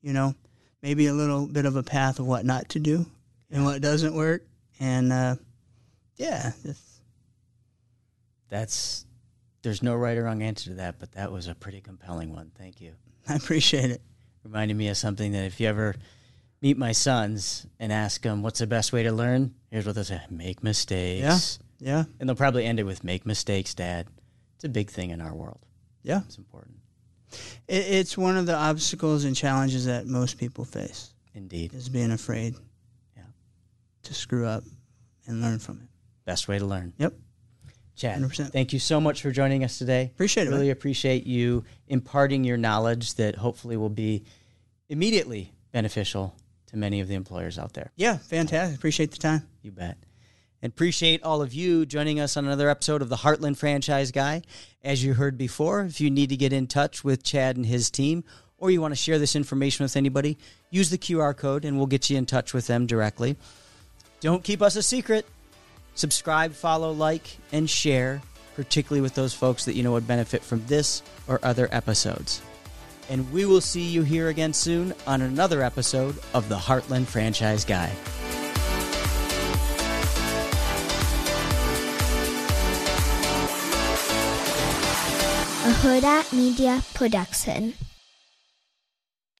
you 0.00 0.12
know, 0.12 0.34
maybe 0.82 1.06
a 1.06 1.12
little 1.12 1.46
bit 1.46 1.64
of 1.64 1.76
a 1.76 1.82
path 1.82 2.18
of 2.18 2.26
what 2.26 2.44
not 2.44 2.68
to 2.70 2.80
do 2.80 3.06
and 3.50 3.64
what 3.64 3.80
doesn't 3.80 4.14
work. 4.14 4.42
And 4.80 5.12
uh, 5.12 5.36
yeah, 6.16 6.52
that's 8.48 9.06
there's 9.62 9.82
no 9.82 9.94
right 9.94 10.16
or 10.18 10.24
wrong 10.24 10.42
answer 10.42 10.70
to 10.70 10.76
that, 10.76 10.98
but 10.98 11.12
that 11.12 11.30
was 11.30 11.46
a 11.46 11.54
pretty 11.54 11.80
compelling 11.80 12.34
one. 12.34 12.50
Thank 12.58 12.80
you. 12.80 12.94
I 13.28 13.34
appreciate 13.34 13.90
it. 13.90 14.02
Reminded 14.44 14.76
me 14.76 14.88
of 14.88 14.96
something 14.96 15.32
that 15.32 15.44
if 15.44 15.60
you 15.60 15.68
ever 15.68 15.94
meet 16.60 16.76
my 16.76 16.92
sons 16.92 17.66
and 17.78 17.92
ask 17.92 18.22
them 18.22 18.42
what's 18.42 18.58
the 18.58 18.66
best 18.66 18.92
way 18.92 19.04
to 19.04 19.12
learn, 19.12 19.54
here's 19.70 19.86
what 19.86 19.94
they'll 19.94 20.04
say: 20.04 20.20
make 20.30 20.62
mistakes. 20.62 21.58
Yeah. 21.80 21.94
Yeah. 21.94 22.04
And 22.20 22.28
they'll 22.28 22.36
probably 22.36 22.64
end 22.64 22.80
it 22.80 22.84
with 22.84 23.04
"make 23.04 23.24
mistakes, 23.24 23.74
Dad." 23.74 24.08
It's 24.56 24.64
a 24.64 24.68
big 24.68 24.90
thing 24.90 25.10
in 25.10 25.20
our 25.20 25.34
world. 25.34 25.60
Yeah. 26.02 26.20
It's 26.26 26.38
important, 26.38 26.76
It, 27.68 27.74
it's 27.86 28.16
one 28.18 28.36
of 28.36 28.46
the 28.46 28.54
obstacles 28.56 29.24
and 29.24 29.34
challenges 29.36 29.86
that 29.86 30.06
most 30.06 30.38
people 30.38 30.64
face 30.64 31.12
indeed. 31.34 31.72
is 31.74 31.88
being 31.88 32.10
afraid 32.12 32.54
Yeah. 33.16 33.22
to 34.04 34.14
screw 34.14 34.46
up 34.46 34.64
and 35.26 35.40
learn 35.40 35.58
from 35.58 35.80
it. 35.80 35.88
Best 36.24 36.48
way 36.48 36.58
to 36.58 36.66
learn. 36.66 36.92
Yep. 36.98 37.14
Chad, 37.94 38.20
100%. 38.22 38.50
thank 38.52 38.72
you 38.72 38.78
so 38.78 39.00
much 39.00 39.20
for 39.22 39.30
joining 39.30 39.64
us 39.64 39.78
today. 39.78 40.04
Appreciate 40.14 40.46
it. 40.46 40.50
man. 40.50 40.58
Really 40.60 40.70
appreciate 40.70 41.26
you 41.26 41.64
imparting 41.88 42.42
your 42.42 42.56
knowledge 42.56 43.14
that 43.14 43.36
hopefully 43.36 43.76
will 43.76 43.90
be 43.90 44.24
immediately 44.88 45.52
beneficial 45.72 46.34
to 46.66 46.76
many 46.76 47.00
of 47.00 47.08
the 47.08 47.14
employers 47.14 47.58
out 47.58 47.74
there. 47.74 47.90
Yeah, 47.96 48.16
fantastic. 48.16 48.76
Appreciate 48.78 49.10
the 49.10 49.18
time. 49.18 49.46
You 49.62 49.72
bet. 49.72 49.98
And 50.62 50.72
appreciate 50.72 51.24
all 51.24 51.42
of 51.42 51.52
you 51.52 51.84
joining 51.84 52.20
us 52.20 52.36
on 52.36 52.46
another 52.46 52.70
episode 52.70 53.02
of 53.02 53.08
the 53.08 53.16
Heartland 53.16 53.56
Franchise 53.56 54.12
Guy. 54.12 54.42
As 54.84 55.02
you 55.04 55.14
heard 55.14 55.36
before, 55.36 55.82
if 55.82 56.00
you 56.00 56.08
need 56.08 56.28
to 56.28 56.36
get 56.36 56.52
in 56.52 56.68
touch 56.68 57.02
with 57.02 57.24
Chad 57.24 57.56
and 57.56 57.66
his 57.66 57.90
team, 57.90 58.22
or 58.58 58.70
you 58.70 58.80
want 58.80 58.92
to 58.92 58.96
share 58.96 59.18
this 59.18 59.34
information 59.34 59.82
with 59.82 59.96
anybody, 59.96 60.38
use 60.70 60.88
the 60.88 60.98
QR 60.98 61.36
code 61.36 61.64
and 61.64 61.76
we'll 61.76 61.88
get 61.88 62.08
you 62.08 62.16
in 62.16 62.26
touch 62.26 62.54
with 62.54 62.68
them 62.68 62.86
directly. 62.86 63.36
Don't 64.20 64.44
keep 64.44 64.62
us 64.62 64.76
a 64.76 64.82
secret. 64.84 65.26
Subscribe, 65.96 66.52
follow, 66.52 66.92
like, 66.92 67.38
and 67.50 67.68
share, 67.68 68.22
particularly 68.54 69.00
with 69.00 69.16
those 69.16 69.34
folks 69.34 69.64
that 69.64 69.74
you 69.74 69.82
know 69.82 69.92
would 69.92 70.06
benefit 70.06 70.44
from 70.44 70.64
this 70.66 71.02
or 71.26 71.40
other 71.42 71.68
episodes. 71.72 72.40
And 73.10 73.30
we 73.32 73.46
will 73.46 73.60
see 73.60 73.82
you 73.82 74.02
here 74.02 74.28
again 74.28 74.52
soon 74.52 74.94
on 75.08 75.22
another 75.22 75.60
episode 75.60 76.16
of 76.34 76.48
the 76.48 76.56
Heartland 76.56 77.06
Franchise 77.06 77.64
Guy. 77.64 77.92
Hurrdat 85.82 86.30
Media 86.32 86.78
Production. 86.94 87.74